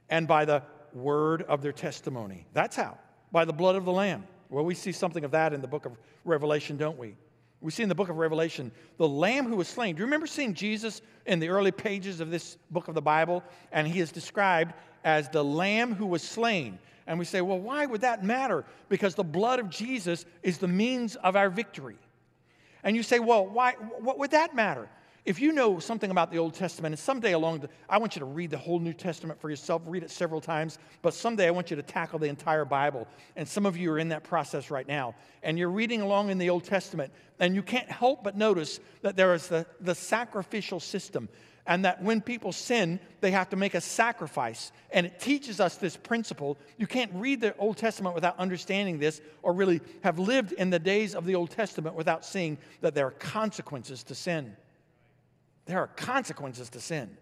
and 0.09 0.27
by 0.27 0.45
the 0.45 0.63
word 0.93 1.43
of 1.43 1.62
their 1.62 1.71
testimony. 1.71 2.45
That's 2.54 2.76
how, 2.76 2.97
by 3.32 3.45
the 3.45 3.54
blood 3.54 3.76
of 3.76 3.86
the 3.86 3.91
Lamb. 3.91 4.26
Well, 4.50 4.65
we 4.65 4.76
see 4.76 4.91
something 4.91 5.23
of 5.23 5.32
that 5.32 5.54
in 5.54 5.62
the 5.62 5.67
book 5.67 5.86
of 5.86 5.93
Revelation, 6.23 6.78
don't 6.78 6.97
we? 6.97 7.15
We 7.60 7.71
see 7.71 7.84
in 7.84 7.89
the 7.89 7.95
book 7.95 8.10
of 8.10 8.17
Revelation 8.17 8.71
the 8.97 9.08
lamb 9.08 9.47
who 9.47 9.56
was 9.56 9.67
slain. 9.67 9.95
Do 9.95 10.00
you 10.00 10.06
remember 10.06 10.28
seeing 10.28 10.54
Jesus 10.54 11.02
in 11.26 11.39
the 11.39 11.50
early 11.50 11.71
pages 11.71 12.19
of 12.19 12.30
this 12.30 12.58
book 12.69 12.88
of 12.88 12.95
the 12.95 13.02
Bible? 13.02 13.43
And 13.71 13.88
he 13.88 14.00
is 14.00 14.12
described 14.12 14.73
as 15.04 15.28
the 15.30 15.43
lamb 15.43 15.95
who 15.95 16.06
was 16.06 16.21
slain. 16.21 16.78
And 17.08 17.17
we 17.17 17.26
say, 17.26 17.41
well, 17.41 17.60
why 17.60 17.86
would 17.86 18.02
that 18.02 18.23
matter? 18.23 18.63
Because 18.89 19.15
the 19.15 19.23
blood 19.23 19.60
of 19.60 19.69
Jesus 19.69 20.26
is 20.43 20.60
the 20.60 20.67
means 20.67 21.15
of 21.15 21.36
our 21.36 21.50
victory. 21.50 21.97
And 22.84 22.95
you 22.95 23.04
say, 23.04 23.19
well, 23.19 23.45
why, 23.45 23.73
what 23.73 24.19
would 24.19 24.32
that 24.32 24.54
matter? 24.54 24.88
If 25.27 25.41
you 25.41 25.51
know 25.51 25.77
something 25.77 26.09
about 26.09 26.31
the 26.31 26.37
Old 26.37 26.53
Testament, 26.53 26.93
and 26.93 26.99
someday 26.99 27.33
along 27.33 27.59
the, 27.59 27.69
I 27.89 27.97
want 27.97 28.15
you 28.15 28.21
to 28.21 28.25
read 28.25 28.49
the 28.49 28.57
whole 28.57 28.79
New 28.79 28.93
Testament 28.93 29.41
for 29.41 29.49
yourself, 29.49 29.81
read 29.85 30.03
it 30.03 30.09
several 30.09 30.39
times, 30.39 30.79
but 31.01 31.13
someday 31.13 31.47
I 31.47 31.51
want 31.51 31.69
you 31.69 31.75
to 31.75 31.81
tackle 31.81 32.17
the 32.17 32.29
entire 32.29 32.63
Bible. 32.63 33.05
And 33.35 33.45
some 33.45 33.65
of 33.65 33.75
you 33.75 33.91
are 33.91 33.99
in 33.99 34.07
that 34.07 34.23
process 34.23 34.71
right 34.71 34.87
now. 34.87 35.15
And 35.43 35.59
you're 35.59 35.69
reading 35.69 35.99
along 35.99 36.29
in 36.29 36.37
the 36.37 36.49
Old 36.49 36.63
Testament, 36.63 37.11
and 37.41 37.55
you 37.55 37.61
can't 37.61 37.91
help 37.91 38.23
but 38.23 38.37
notice 38.37 38.79
that 39.01 39.17
there 39.17 39.33
is 39.33 39.49
the, 39.49 39.65
the 39.81 39.93
sacrificial 39.95 40.79
system. 40.79 41.27
And 41.65 41.83
that 41.83 42.01
when 42.01 42.21
people 42.21 42.53
sin, 42.53 42.97
they 43.19 43.31
have 43.31 43.49
to 43.49 43.57
make 43.57 43.73
a 43.73 43.81
sacrifice. 43.81 44.71
And 44.91 45.05
it 45.05 45.19
teaches 45.19 45.59
us 45.59 45.75
this 45.75 45.97
principle. 45.97 46.57
You 46.77 46.87
can't 46.87 47.11
read 47.13 47.41
the 47.41 47.53
Old 47.57 47.75
Testament 47.75 48.15
without 48.15 48.39
understanding 48.39 48.97
this, 48.97 49.19
or 49.41 49.51
really 49.51 49.81
have 50.05 50.19
lived 50.19 50.53
in 50.53 50.69
the 50.69 50.79
days 50.79 51.15
of 51.15 51.25
the 51.25 51.35
Old 51.35 51.49
Testament 51.49 51.97
without 51.97 52.23
seeing 52.23 52.57
that 52.79 52.95
there 52.95 53.07
are 53.07 53.11
consequences 53.11 54.03
to 54.03 54.15
sin. 54.15 54.55
There 55.67 55.80
are 55.80 55.88
consequences 55.88 56.69
to 56.71 56.80
sin. 56.80 57.15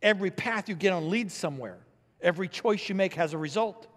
Every 0.00 0.30
path 0.30 0.68
you 0.68 0.74
get 0.74 0.92
on 0.92 1.10
leads 1.10 1.34
somewhere, 1.34 1.78
every 2.20 2.48
choice 2.48 2.88
you 2.88 2.94
make 2.94 3.14
has 3.14 3.34
a 3.34 3.38
result. 3.38 3.88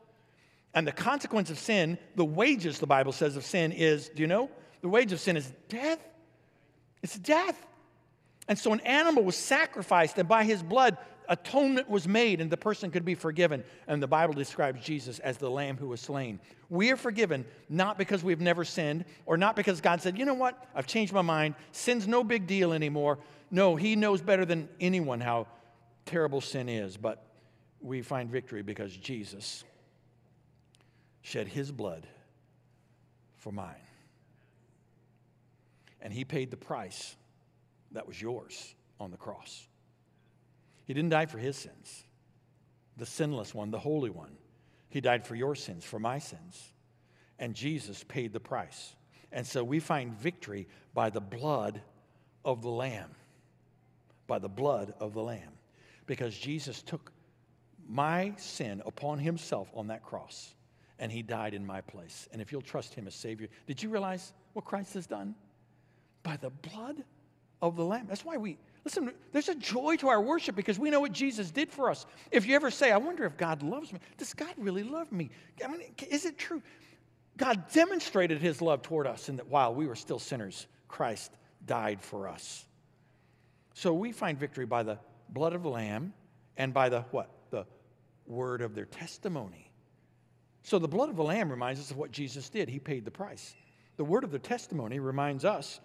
And 0.73 0.85
the 0.85 0.91
consequence 0.91 1.49
of 1.49 1.57
sin, 1.57 1.97
the 2.15 2.25
wages, 2.25 2.79
the 2.79 2.87
Bible 2.87 3.11
says, 3.11 3.35
of 3.35 3.45
sin 3.45 3.71
is 3.71 4.09
do 4.09 4.21
you 4.21 4.27
know? 4.27 4.49
The 4.81 4.89
wage 4.89 5.11
of 5.11 5.19
sin 5.19 5.37
is 5.37 5.51
death. 5.69 5.99
It's 7.01 7.17
death. 7.17 7.65
And 8.47 8.57
so 8.57 8.73
an 8.73 8.79
animal 8.81 9.23
was 9.23 9.35
sacrificed, 9.35 10.17
and 10.17 10.27
by 10.27 10.43
his 10.43 10.63
blood, 10.63 10.97
atonement 11.29 11.89
was 11.89 12.07
made, 12.07 12.41
and 12.41 12.49
the 12.49 12.57
person 12.57 12.91
could 12.91 13.05
be 13.05 13.15
forgiven. 13.15 13.63
And 13.87 14.01
the 14.01 14.07
Bible 14.07 14.33
describes 14.33 14.83
Jesus 14.83 15.19
as 15.19 15.37
the 15.37 15.49
lamb 15.49 15.77
who 15.77 15.87
was 15.87 16.01
slain. 16.01 16.39
We 16.69 16.91
are 16.91 16.97
forgiven 16.97 17.45
not 17.69 17.97
because 17.97 18.23
we've 18.23 18.41
never 18.41 18.63
sinned, 18.65 19.05
or 19.25 19.37
not 19.37 19.55
because 19.55 19.81
God 19.81 20.01
said, 20.01 20.17
you 20.17 20.25
know 20.25 20.33
what, 20.33 20.65
I've 20.75 20.87
changed 20.87 21.13
my 21.13 21.21
mind. 21.21 21.55
Sin's 21.71 22.07
no 22.07 22.23
big 22.23 22.47
deal 22.47 22.73
anymore. 22.73 23.19
No, 23.51 23.75
He 23.75 23.95
knows 23.95 24.21
better 24.21 24.45
than 24.45 24.69
anyone 24.79 25.21
how 25.21 25.47
terrible 26.05 26.41
sin 26.41 26.69
is. 26.69 26.97
But 26.97 27.25
we 27.81 28.01
find 28.01 28.29
victory 28.29 28.61
because 28.61 28.95
Jesus 28.95 29.63
shed 31.21 31.47
His 31.47 31.71
blood 31.71 32.07
for 33.37 33.51
mine. 33.51 33.75
And 36.01 36.13
He 36.13 36.25
paid 36.25 36.51
the 36.51 36.57
price 36.57 37.15
that 37.91 38.07
was 38.07 38.21
yours 38.21 38.75
on 38.99 39.11
the 39.11 39.17
cross. 39.17 39.67
He 40.87 40.93
didn't 40.93 41.09
die 41.09 41.25
for 41.25 41.37
his 41.37 41.57
sins, 41.57 42.05
the 42.95 43.05
sinless 43.05 43.53
one, 43.53 43.71
the 43.71 43.79
holy 43.79 44.09
one. 44.09 44.31
He 44.89 45.01
died 45.01 45.27
for 45.27 45.35
your 45.35 45.53
sins, 45.53 45.83
for 45.83 45.99
my 45.99 46.17
sins. 46.17 46.71
And 47.39 47.53
Jesus 47.53 48.05
paid 48.07 48.31
the 48.31 48.39
price. 48.39 48.95
And 49.33 49.45
so 49.45 49.65
we 49.65 49.81
find 49.81 50.13
victory 50.13 50.65
by 50.93 51.09
the 51.09 51.19
blood 51.19 51.81
of 52.45 52.61
the 52.61 52.69
Lamb. 52.69 53.11
By 54.27 54.39
the 54.39 54.47
blood 54.47 54.93
of 55.01 55.13
the 55.13 55.21
Lamb. 55.21 55.51
Because 56.05 56.37
Jesus 56.37 56.81
took 56.81 57.11
my 57.85 58.33
sin 58.37 58.81
upon 58.85 59.19
himself 59.19 59.69
on 59.73 59.87
that 59.87 60.03
cross 60.03 60.55
and 60.99 61.11
he 61.11 61.21
died 61.21 61.53
in 61.53 61.65
my 61.65 61.81
place. 61.81 62.29
And 62.31 62.41
if 62.41 62.51
you'll 62.53 62.61
trust 62.61 62.93
him 62.93 63.07
as 63.07 63.13
Savior, 63.13 63.49
did 63.67 63.83
you 63.83 63.89
realize 63.89 64.31
what 64.53 64.63
Christ 64.63 64.93
has 64.93 65.05
done? 65.05 65.35
By 66.23 66.37
the 66.37 66.49
blood 66.49 67.03
of 67.61 67.75
the 67.75 67.83
Lamb. 67.83 68.05
That's 68.07 68.25
why 68.25 68.37
we, 68.37 68.57
listen, 68.87 69.11
there's 69.33 69.49
a 69.49 69.55
joy 69.55 69.97
to 69.97 70.07
our 70.07 70.21
worship 70.21 70.55
because 70.55 70.79
we 70.79 70.89
know 70.89 71.01
what 71.01 71.11
Jesus 71.11 71.51
did 71.51 71.69
for 71.69 71.91
us. 71.91 72.05
If 72.31 72.47
you 72.47 72.55
ever 72.55 72.71
say, 72.71 72.89
I 72.89 72.97
wonder 72.97 73.25
if 73.25 73.35
God 73.35 73.61
loves 73.61 73.91
me, 73.91 73.99
does 74.17 74.33
God 74.33 74.53
really 74.57 74.83
love 74.83 75.11
me? 75.11 75.29
I 75.61 75.67
mean, 75.67 75.81
is 76.09 76.23
it 76.23 76.37
true? 76.37 76.61
God 77.35 77.69
demonstrated 77.73 78.39
his 78.39 78.61
love 78.61 78.83
toward 78.83 79.05
us 79.05 79.27
in 79.27 79.35
that 79.35 79.47
while 79.47 79.75
we 79.75 79.87
were 79.87 79.95
still 79.95 80.19
sinners, 80.19 80.67
Christ 80.87 81.33
died 81.65 82.01
for 82.01 82.29
us. 82.29 82.65
So 83.73 83.93
we 83.93 84.13
find 84.13 84.39
victory 84.39 84.65
by 84.65 84.83
the 84.83 84.99
blood 85.27 85.51
of 85.51 85.63
the 85.63 85.69
Lamb 85.69 86.13
and 86.55 86.73
by 86.73 86.87
the 86.87 87.01
what? 87.11 87.29
The 87.49 87.65
word 88.25 88.61
of 88.61 88.73
their 88.73 88.85
testimony. 88.85 89.69
So 90.63 90.79
the 90.79 90.87
blood 90.87 91.09
of 91.09 91.17
the 91.17 91.25
Lamb 91.25 91.49
reminds 91.49 91.81
us 91.81 91.91
of 91.91 91.97
what 91.97 92.11
Jesus 92.11 92.47
did. 92.47 92.69
He 92.69 92.79
paid 92.79 93.03
the 93.03 93.11
price. 93.11 93.53
The 93.97 94.05
word 94.05 94.23
of 94.23 94.31
the 94.31 94.39
testimony 94.39 94.99
reminds 94.99 95.43
us 95.43 95.81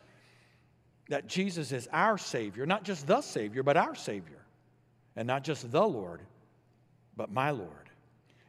that 1.08 1.26
Jesus 1.26 1.72
is 1.72 1.88
our 1.92 2.16
Savior, 2.18 2.66
not 2.66 2.84
just 2.84 3.06
the 3.06 3.20
Savior, 3.20 3.62
but 3.62 3.76
our 3.76 3.94
Savior. 3.94 4.38
And 5.16 5.26
not 5.26 5.44
just 5.44 5.70
the 5.70 5.86
Lord, 5.86 6.20
but 7.16 7.30
my 7.30 7.50
Lord. 7.50 7.90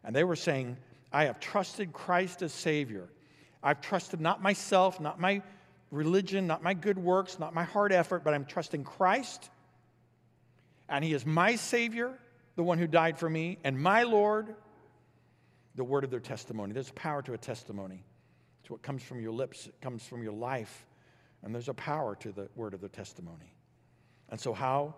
And 0.04 0.16
they 0.16 0.24
were 0.24 0.36
saying, 0.36 0.78
I 1.12 1.26
have 1.26 1.40
trusted 1.40 1.94
Christ 1.94 2.42
as 2.42 2.54
Savior. 2.54 3.10
I've 3.62 3.82
trusted 3.82 4.22
not 4.22 4.42
myself, 4.42 5.00
not 5.00 5.20
my 5.20 5.42
religion, 5.92 6.48
not 6.48 6.64
my 6.64 6.74
good 6.74 6.98
works, 6.98 7.40
not 7.40 7.54
my 7.54 7.64
hard 7.64 7.92
effort, 7.92 8.24
but 8.24 8.34
I'm 8.34 8.46
trusting 8.46 8.84
Christ. 8.84 9.50
And 10.90 11.04
He 11.04 11.14
is 11.14 11.26
my 11.26 11.56
Savior, 11.56 12.14
the 12.56 12.64
one 12.64 12.78
who 12.78 12.88
died 12.88 13.18
for 13.18 13.30
me, 13.30 13.58
and 13.64 13.80
my 13.80 14.04
Lord, 14.04 14.56
the 15.76 15.84
word 15.84 16.04
of 16.04 16.12
their 16.12 16.20
testimony. 16.20 16.74
There's 16.74 16.92
power 16.92 17.22
to 17.24 17.34
a 17.34 17.38
testimony. 17.38 18.04
It's 18.62 18.70
what 18.70 18.82
comes 18.82 19.04
from 19.04 19.22
your 19.22 19.34
lips, 19.34 19.68
it 19.68 19.80
comes 19.82 20.06
from 20.06 20.24
your 20.24 20.34
life. 20.34 20.86
And 21.44 21.54
there's 21.54 21.70
a 21.70 21.74
power 21.74 22.16
to 22.16 22.32
the 22.32 22.50
word 22.56 22.74
of 22.74 22.82
the 22.82 22.90
testimony. 22.90 23.54
And 24.30 24.40
so, 24.40 24.54
how, 24.54 24.96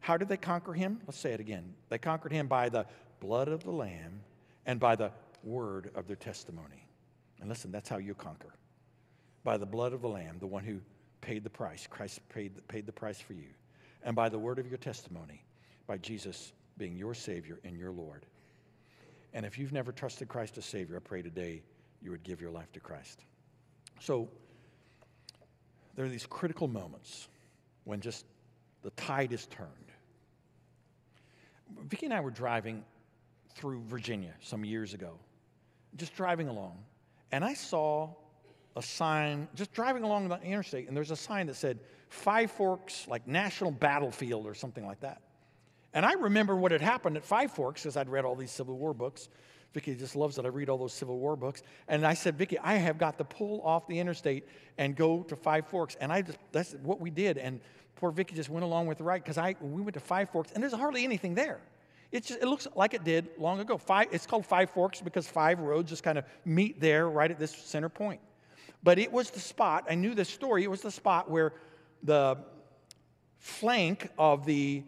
how 0.00 0.16
did 0.16 0.28
they 0.28 0.36
conquer 0.36 0.74
him? 0.74 1.00
Let's 1.06 1.18
say 1.18 1.32
it 1.32 1.40
again. 1.40 1.74
They 1.88 1.98
conquered 1.98 2.32
him 2.32 2.46
by 2.46 2.68
the 2.68 2.86
blood 3.20 3.48
of 3.48 3.64
the 3.64 3.70
Lamb 3.70 4.20
and 4.66 4.78
by 4.78 4.96
the 4.96 5.10
word 5.42 5.90
of 5.94 6.06
their 6.06 6.16
testimony. 6.16 6.86
And 7.40 7.48
listen, 7.48 7.72
that's 7.72 7.88
how 7.88 7.98
you 7.98 8.14
conquer 8.14 8.54
by 9.44 9.56
the 9.56 9.66
blood 9.66 9.92
of 9.92 10.02
the 10.02 10.08
Lamb, 10.08 10.36
the 10.40 10.46
one 10.46 10.64
who 10.64 10.80
paid 11.20 11.42
the 11.42 11.50
price. 11.50 11.86
Christ 11.88 12.20
paid, 12.28 12.52
paid 12.68 12.86
the 12.86 12.92
price 12.92 13.20
for 13.20 13.32
you. 13.32 13.48
And 14.02 14.14
by 14.14 14.28
the 14.28 14.38
word 14.38 14.58
of 14.58 14.68
your 14.68 14.78
testimony, 14.78 15.42
by 15.86 15.96
Jesus 15.98 16.52
being 16.76 16.96
your 16.96 17.14
Savior 17.14 17.58
and 17.64 17.76
your 17.76 17.90
Lord. 17.90 18.26
And 19.32 19.44
if 19.44 19.58
you've 19.58 19.72
never 19.72 19.92
trusted 19.92 20.28
Christ 20.28 20.58
as 20.58 20.64
Savior, 20.64 20.96
I 20.96 21.00
pray 21.00 21.22
today 21.22 21.62
you 22.02 22.10
would 22.10 22.22
give 22.22 22.40
your 22.40 22.50
life 22.50 22.70
to 22.72 22.80
Christ. 22.80 23.24
So, 24.00 24.28
there 25.98 26.06
are 26.06 26.08
these 26.08 26.26
critical 26.26 26.68
moments 26.68 27.26
when 27.82 28.00
just 28.00 28.24
the 28.84 28.90
tide 28.90 29.32
is 29.32 29.46
turned. 29.46 29.68
Vicki 31.88 32.06
and 32.06 32.14
I 32.14 32.20
were 32.20 32.30
driving 32.30 32.84
through 33.56 33.82
Virginia 33.88 34.32
some 34.40 34.64
years 34.64 34.94
ago, 34.94 35.18
just 35.96 36.14
driving 36.14 36.46
along, 36.46 36.78
and 37.32 37.44
I 37.44 37.54
saw 37.54 38.10
a 38.76 38.82
sign, 38.82 39.48
just 39.56 39.72
driving 39.72 40.04
along 40.04 40.28
the 40.28 40.40
interstate, 40.40 40.86
and 40.86 40.96
there's 40.96 41.10
a 41.10 41.16
sign 41.16 41.48
that 41.48 41.56
said 41.56 41.80
Five 42.10 42.52
Forks, 42.52 43.08
like 43.08 43.26
National 43.26 43.72
Battlefield 43.72 44.46
or 44.46 44.54
something 44.54 44.86
like 44.86 45.00
that. 45.00 45.20
And 45.92 46.06
I 46.06 46.12
remember 46.12 46.54
what 46.54 46.70
had 46.70 46.80
happened 46.80 47.16
at 47.16 47.24
Five 47.24 47.50
Forks 47.50 47.82
because 47.82 47.96
I'd 47.96 48.08
read 48.08 48.24
all 48.24 48.36
these 48.36 48.52
Civil 48.52 48.78
War 48.78 48.94
books. 48.94 49.28
Vicki 49.74 49.94
just 49.94 50.16
loves 50.16 50.38
it. 50.38 50.44
I 50.44 50.48
read 50.48 50.68
all 50.68 50.78
those 50.78 50.92
Civil 50.92 51.18
War 51.18 51.36
books. 51.36 51.62
And 51.88 52.06
I 52.06 52.14
said, 52.14 52.36
Vicki, 52.36 52.58
I 52.58 52.74
have 52.74 52.98
got 52.98 53.18
to 53.18 53.24
pull 53.24 53.60
off 53.62 53.86
the 53.86 53.98
interstate 53.98 54.48
and 54.78 54.96
go 54.96 55.22
to 55.24 55.36
Five 55.36 55.66
Forks. 55.66 55.96
And 56.00 56.12
I 56.12 56.22
just, 56.22 56.38
that's 56.52 56.74
what 56.82 57.00
we 57.00 57.10
did. 57.10 57.38
And 57.38 57.60
poor 57.96 58.10
Vicki 58.10 58.34
just 58.34 58.48
went 58.48 58.64
along 58.64 58.86
with 58.86 58.98
the 58.98 59.04
ride 59.04 59.22
because 59.22 59.38
I 59.38 59.56
we 59.60 59.82
went 59.82 59.94
to 59.94 60.00
Five 60.00 60.30
Forks 60.30 60.52
and 60.52 60.62
there's 60.62 60.72
hardly 60.72 61.04
anything 61.04 61.34
there. 61.34 61.60
It, 62.10 62.24
just, 62.24 62.40
it 62.40 62.46
looks 62.46 62.66
like 62.74 62.94
it 62.94 63.04
did 63.04 63.28
long 63.36 63.60
ago. 63.60 63.76
Five, 63.76 64.08
it's 64.12 64.26
called 64.26 64.46
Five 64.46 64.70
Forks 64.70 65.02
because 65.02 65.28
five 65.28 65.60
roads 65.60 65.90
just 65.90 66.02
kind 66.02 66.16
of 66.16 66.24
meet 66.44 66.80
there 66.80 67.08
right 67.08 67.30
at 67.30 67.38
this 67.38 67.54
center 67.54 67.90
point. 67.90 68.20
But 68.82 68.98
it 68.98 69.12
was 69.12 69.30
the 69.30 69.40
spot, 69.40 69.84
I 69.90 69.94
knew 69.94 70.14
this 70.14 70.28
story, 70.28 70.64
it 70.64 70.70
was 70.70 70.80
the 70.80 70.90
spot 70.90 71.30
where 71.30 71.52
the 72.02 72.38
flank 73.36 74.08
of 74.18 74.46
the 74.46 74.84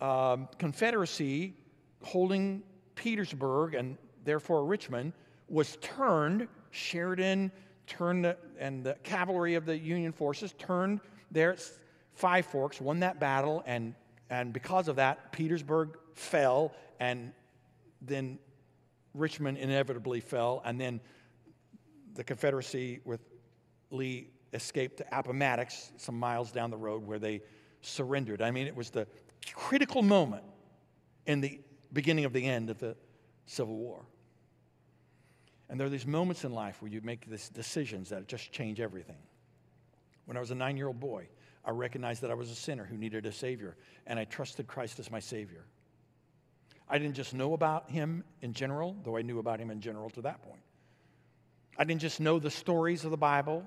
um, 0.00 0.48
Confederacy 0.58 1.54
holding 2.02 2.62
Petersburg 2.94 3.74
and 3.74 3.96
therefore 4.28 4.64
Richmond 4.64 5.14
was 5.48 5.78
turned. 5.80 6.48
Sheridan 6.70 7.50
turned, 7.86 8.34
and 8.58 8.84
the 8.84 8.94
cavalry 9.02 9.54
of 9.54 9.64
the 9.64 9.76
Union 9.76 10.12
forces 10.12 10.54
turned 10.58 11.00
at 11.34 11.70
Five 12.12 12.46
Forks, 12.46 12.80
won 12.80 13.00
that 13.00 13.18
battle, 13.18 13.62
and, 13.64 13.94
and 14.28 14.52
because 14.52 14.88
of 14.88 14.96
that, 14.96 15.32
Petersburg 15.32 15.96
fell, 16.14 16.72
and 17.00 17.32
then 18.02 18.38
Richmond 19.14 19.56
inevitably 19.58 20.20
fell, 20.20 20.60
and 20.64 20.80
then 20.80 21.00
the 22.14 22.24
Confederacy 22.24 23.00
with 23.04 23.20
Lee 23.90 24.28
escaped 24.52 24.98
to 24.98 25.06
Appomattox, 25.16 25.92
some 25.96 26.18
miles 26.18 26.50
down 26.52 26.70
the 26.70 26.76
road, 26.76 27.06
where 27.06 27.18
they 27.18 27.40
surrendered. 27.80 28.42
I 28.42 28.50
mean, 28.50 28.66
it 28.66 28.74
was 28.74 28.90
the 28.90 29.06
critical 29.54 30.02
moment 30.02 30.44
in 31.26 31.40
the 31.40 31.60
beginning 31.92 32.24
of 32.24 32.32
the 32.32 32.44
end 32.44 32.68
of 32.68 32.78
the 32.78 32.96
Civil 33.46 33.76
War. 33.76 34.04
And 35.68 35.78
there 35.78 35.86
are 35.86 35.90
these 35.90 36.06
moments 36.06 36.44
in 36.44 36.52
life 36.52 36.80
where 36.80 36.90
you 36.90 37.00
make 37.02 37.28
these 37.28 37.48
decisions 37.48 38.08
that 38.10 38.26
just 38.26 38.52
change 38.52 38.80
everything. 38.80 39.18
When 40.24 40.36
I 40.36 40.40
was 40.40 40.50
a 40.50 40.54
nine 40.54 40.76
year 40.76 40.88
old 40.88 41.00
boy, 41.00 41.28
I 41.64 41.70
recognized 41.70 42.22
that 42.22 42.30
I 42.30 42.34
was 42.34 42.50
a 42.50 42.54
sinner 42.54 42.84
who 42.84 42.96
needed 42.96 43.26
a 43.26 43.32
Savior, 43.32 43.76
and 44.06 44.18
I 44.18 44.24
trusted 44.24 44.66
Christ 44.66 44.98
as 44.98 45.10
my 45.10 45.20
Savior. 45.20 45.64
I 46.88 46.98
didn't 46.98 47.16
just 47.16 47.34
know 47.34 47.52
about 47.52 47.90
Him 47.90 48.24
in 48.40 48.54
general, 48.54 48.96
though 49.04 49.16
I 49.16 49.22
knew 49.22 49.38
about 49.38 49.60
Him 49.60 49.70
in 49.70 49.80
general 49.80 50.08
to 50.10 50.22
that 50.22 50.42
point. 50.42 50.62
I 51.76 51.84
didn't 51.84 52.00
just 52.00 52.20
know 52.20 52.38
the 52.38 52.50
stories 52.50 53.04
of 53.04 53.10
the 53.10 53.18
Bible. 53.18 53.66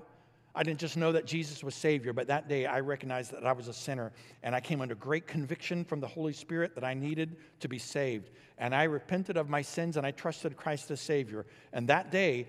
I 0.54 0.62
didn't 0.62 0.80
just 0.80 0.98
know 0.98 1.12
that 1.12 1.24
Jesus 1.24 1.64
was 1.64 1.74
Savior, 1.74 2.12
but 2.12 2.26
that 2.26 2.46
day 2.46 2.66
I 2.66 2.80
recognized 2.80 3.32
that 3.32 3.46
I 3.46 3.52
was 3.52 3.68
a 3.68 3.72
sinner 3.72 4.12
and 4.42 4.54
I 4.54 4.60
came 4.60 4.82
under 4.82 4.94
great 4.94 5.26
conviction 5.26 5.82
from 5.82 6.00
the 6.00 6.06
Holy 6.06 6.34
Spirit 6.34 6.74
that 6.74 6.84
I 6.84 6.92
needed 6.92 7.36
to 7.60 7.68
be 7.68 7.78
saved. 7.78 8.30
And 8.58 8.74
I 8.74 8.84
repented 8.84 9.38
of 9.38 9.48
my 9.48 9.62
sins 9.62 9.96
and 9.96 10.06
I 10.06 10.10
trusted 10.10 10.56
Christ 10.56 10.90
as 10.90 11.00
Savior. 11.00 11.46
And 11.72 11.88
that 11.88 12.10
day, 12.10 12.48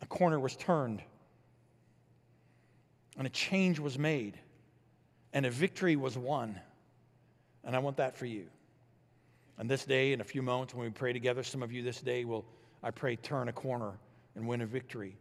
a 0.00 0.06
corner 0.06 0.40
was 0.40 0.56
turned 0.56 1.02
and 3.18 3.26
a 3.26 3.30
change 3.30 3.78
was 3.78 3.98
made 3.98 4.38
and 5.34 5.44
a 5.44 5.50
victory 5.50 5.96
was 5.96 6.16
won. 6.16 6.58
And 7.64 7.76
I 7.76 7.80
want 7.80 7.98
that 7.98 8.16
for 8.16 8.24
you. 8.24 8.46
And 9.58 9.68
this 9.68 9.84
day, 9.84 10.14
in 10.14 10.22
a 10.22 10.24
few 10.24 10.40
moments, 10.40 10.74
when 10.74 10.86
we 10.86 10.90
pray 10.90 11.12
together, 11.12 11.42
some 11.42 11.62
of 11.62 11.70
you 11.70 11.82
this 11.82 12.00
day 12.00 12.24
will, 12.24 12.46
I 12.82 12.90
pray, 12.90 13.16
turn 13.16 13.48
a 13.48 13.52
corner 13.52 13.92
and 14.34 14.48
win 14.48 14.62
a 14.62 14.66
victory. 14.66 15.18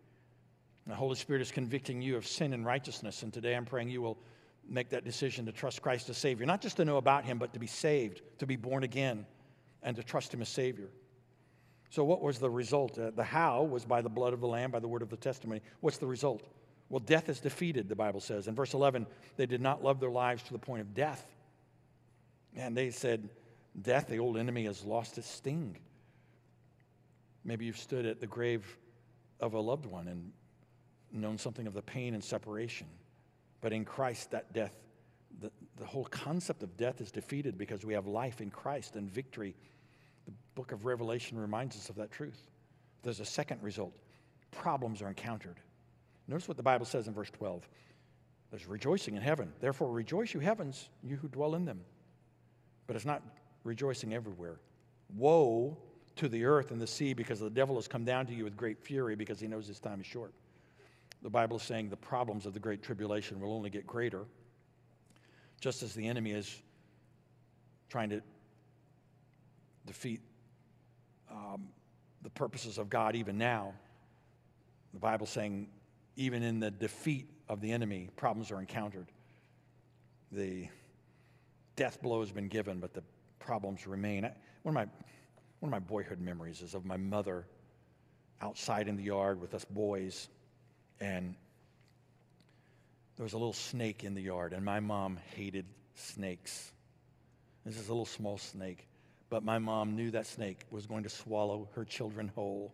The 0.90 0.96
Holy 0.96 1.16
Spirit 1.16 1.44
is 1.44 1.52
convicting 1.52 2.02
you 2.02 2.18
of 2.18 2.26
sin 2.26 2.52
and 2.52 2.66
righteousness, 2.66 3.22
and 3.22 3.32
today 3.32 3.54
I'm 3.54 3.64
praying 3.64 3.90
you 3.90 4.02
will 4.02 4.18
make 4.68 4.90
that 4.90 5.06
decision 5.06 5.46
to 5.46 5.52
trust 5.52 5.84
Christ 5.84 6.10
as 6.10 6.18
Savior, 6.18 6.48
not 6.48 6.62
just 6.62 6.78
to 6.78 6.86
know 6.86 6.98
about 6.98 7.26
Him, 7.26 7.38
but 7.38 7.54
to 7.54 7.60
be 7.60 7.68
saved, 7.68 8.24
to 8.40 8.48
be 8.48 8.56
born 8.56 8.84
again, 8.84 9.28
and 9.84 9.96
to 9.98 10.02
trust 10.02 10.34
Him 10.34 10.42
as 10.42 10.50
Savior. 10.50 10.90
So, 11.92 12.04
what 12.04 12.24
was 12.24 12.40
the 12.40 12.50
result? 12.50 12.98
Uh, 12.98 13.12
the 13.12 13.24
how 13.24 13.62
was 13.62 13.86
by 13.86 14.02
the 14.02 14.10
blood 14.10 14.34
of 14.34 14.42
the 14.42 14.48
Lamb, 14.48 14.72
by 14.72 14.80
the 14.80 14.88
word 14.88 15.04
of 15.04 15.12
the 15.12 15.18
testimony. 15.18 15.62
What's 15.82 16.00
the 16.00 16.08
result? 16.08 16.42
Well, 16.90 17.02
death 17.02 17.30
is 17.30 17.40
defeated, 17.40 17.88
the 17.88 17.96
Bible 17.96 18.20
says. 18.20 18.48
In 18.48 18.56
verse 18.56 18.74
11, 18.74 19.06
they 19.38 19.46
did 19.46 19.62
not 19.62 19.84
love 19.84 20.00
their 20.00 20.10
lives 20.10 20.42
to 20.44 20.54
the 20.54 20.60
point 20.60 20.82
of 20.82 20.96
death. 20.96 21.24
And 22.56 22.76
they 22.76 22.90
said, 22.90 23.30
Death, 23.80 24.08
the 24.08 24.18
old 24.18 24.38
enemy, 24.38 24.66
has 24.66 24.84
lost 24.84 25.20
its 25.20 25.30
sting. 25.30 25.78
Maybe 27.46 27.66
you've 27.66 27.78
stood 27.78 28.08
at 28.08 28.20
the 28.20 28.28
grave 28.28 28.66
of 29.40 29.54
a 29.54 29.60
loved 29.60 29.86
one 29.86 30.08
and 30.08 30.32
known 31.12 31.38
something 31.38 31.68
of 31.68 31.74
the 31.74 31.82
pain 31.82 32.14
and 32.14 32.24
separation. 32.24 32.88
But 33.62 33.74
in 33.74 33.86
Christ, 33.86 34.32
that 34.32 34.54
death, 34.54 34.76
the, 35.42 35.52
the 35.78 35.86
whole 35.86 36.06
concept 36.06 36.64
of 36.64 36.78
death 36.78 37.02
is 37.02 37.12
defeated 37.12 37.58
because 37.58 37.86
we 37.86 37.94
have 37.94 38.08
life 38.08 38.42
in 38.42 38.50
Christ 38.50 38.96
and 38.96 39.10
victory. 39.10 39.56
The 40.26 40.34
book 40.56 40.72
of 40.72 40.86
Revelation 40.86 41.38
reminds 41.38 41.76
us 41.76 41.90
of 41.90 41.96
that 41.96 42.12
truth. 42.12 42.48
There's 43.04 43.20
a 43.20 43.26
second 43.26 43.62
result 43.64 43.94
problems 44.52 45.04
are 45.04 45.08
encountered. 45.08 45.58
Notice 46.28 46.48
what 46.48 46.58
the 46.58 46.64
Bible 46.64 46.86
says 46.86 47.08
in 47.08 47.14
verse 47.14 47.30
12 47.30 47.68
there's 48.52 48.66
rejoicing 48.66 49.16
in 49.16 49.22
heaven. 49.22 49.54
Therefore, 49.60 49.92
rejoice, 49.92 50.34
you 50.34 50.40
heavens, 50.40 50.90
you 51.04 51.18
who 51.18 51.28
dwell 51.28 51.54
in 51.56 51.66
them. 51.66 51.82
But 52.88 52.96
it's 52.96 53.06
not 53.06 53.22
rejoicing 53.64 54.14
everywhere. 54.14 54.60
Woe 55.16 55.78
to 56.16 56.28
the 56.28 56.46
earth 56.46 56.72
and 56.72 56.82
the 56.82 56.88
sea 56.88 57.14
because 57.14 57.40
the 57.40 57.50
devil 57.50 57.76
has 57.76 57.88
come 57.88 58.06
down 58.06 58.26
to 58.26 58.34
you 58.34 58.44
with 58.44 58.58
great 58.58 58.80
fury 58.80 59.16
because 59.16 59.40
he 59.40 59.48
knows 59.48 59.68
his 59.68 59.80
time 59.80 60.02
is 60.02 60.08
short. 60.08 60.34
The 61.22 61.30
Bible 61.30 61.58
is 61.58 61.64
saying 61.64 61.90
the 61.90 61.98
problems 61.98 62.46
of 62.46 62.54
the 62.54 62.60
Great 62.60 62.82
Tribulation 62.82 63.40
will 63.40 63.54
only 63.54 63.70
get 63.70 63.86
greater, 63.86 64.26
just 65.60 65.84
as 65.84 65.94
the 65.94 66.08
enemy 66.08 66.32
is 66.32 66.62
trying 67.90 68.10
to 68.10 68.22
defeat 69.86 70.22
um, 71.30 71.68
the 72.22 72.30
purposes 72.30 72.78
of 72.78 72.90
God 72.90 73.16
even 73.16 73.38
now. 73.38 73.74
The 74.94 75.00
Bible 75.00 75.26
saying 75.26 75.68
even 76.16 76.44
in 76.44 76.60
the 76.60 76.72
defeat 76.72 77.30
of 77.48 77.62
the 77.62 77.72
enemy, 77.72 78.10
problems 78.16 78.52
are 78.52 78.60
encountered. 78.60 79.08
The 80.32 80.68
death 81.76 82.02
blow 82.02 82.20
has 82.20 82.32
been 82.32 82.48
given, 82.48 82.80
but 82.80 82.94
the 82.94 83.04
problems 83.40 83.88
remain. 83.88 84.24
One 84.24 84.34
of 84.66 84.74
my, 84.74 84.86
one 85.60 85.70
of 85.70 85.72
my 85.72 85.80
boyhood 85.80 86.20
memories 86.20 86.62
is 86.62 86.76
of 86.76 86.86
my 86.86 86.98
mother 86.98 87.46
outside 88.42 88.88
in 88.88 88.96
the 88.96 89.04
yard 89.04 89.42
with 89.42 89.54
us 89.54 89.66
boys 89.66 90.30
and 91.00 91.36
there 93.16 93.24
was 93.24 93.34
a 93.34 93.38
little 93.38 93.54
snake 93.54 94.04
in 94.04 94.14
the 94.14 94.22
yard, 94.22 94.54
and 94.54 94.64
my 94.64 94.80
mom 94.80 95.20
hated 95.36 95.66
snakes. 95.96 96.72
This 97.66 97.78
is 97.78 97.88
a 97.88 97.92
little 97.92 98.06
small 98.06 98.38
snake, 98.38 98.88
but 99.30 99.44
my 99.44 99.60
mom 99.60 99.96
knew 99.96 100.12
that 100.12 100.26
snake 100.26 100.66
was 100.72 100.86
going 100.86 101.04
to 101.04 101.10
swallow 101.10 101.68
her 101.76 101.84
children 101.84 102.32
whole, 102.34 102.74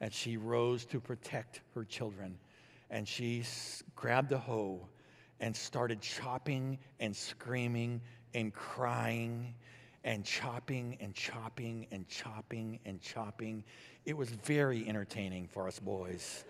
and 0.00 0.12
she 0.12 0.36
rose 0.36 0.84
to 0.86 1.00
protect 1.00 1.60
her 1.74 1.84
children. 1.84 2.38
And 2.90 3.08
she 3.08 3.44
grabbed 3.96 4.30
a 4.32 4.38
hoe 4.38 4.86
and 5.40 5.56
started 5.56 6.00
chopping 6.00 6.78
and 7.00 7.16
screaming 7.16 8.00
and 8.34 8.52
crying 8.54 9.54
and 10.04 10.24
chopping 10.24 10.98
and 11.00 11.14
chopping 11.14 11.86
and 11.90 12.06
chopping 12.08 12.78
and 12.84 13.00
chopping. 13.00 13.64
It 14.04 14.16
was 14.16 14.28
very 14.30 14.86
entertaining 14.86 15.48
for 15.48 15.66
us 15.66 15.80
boys. 15.80 16.44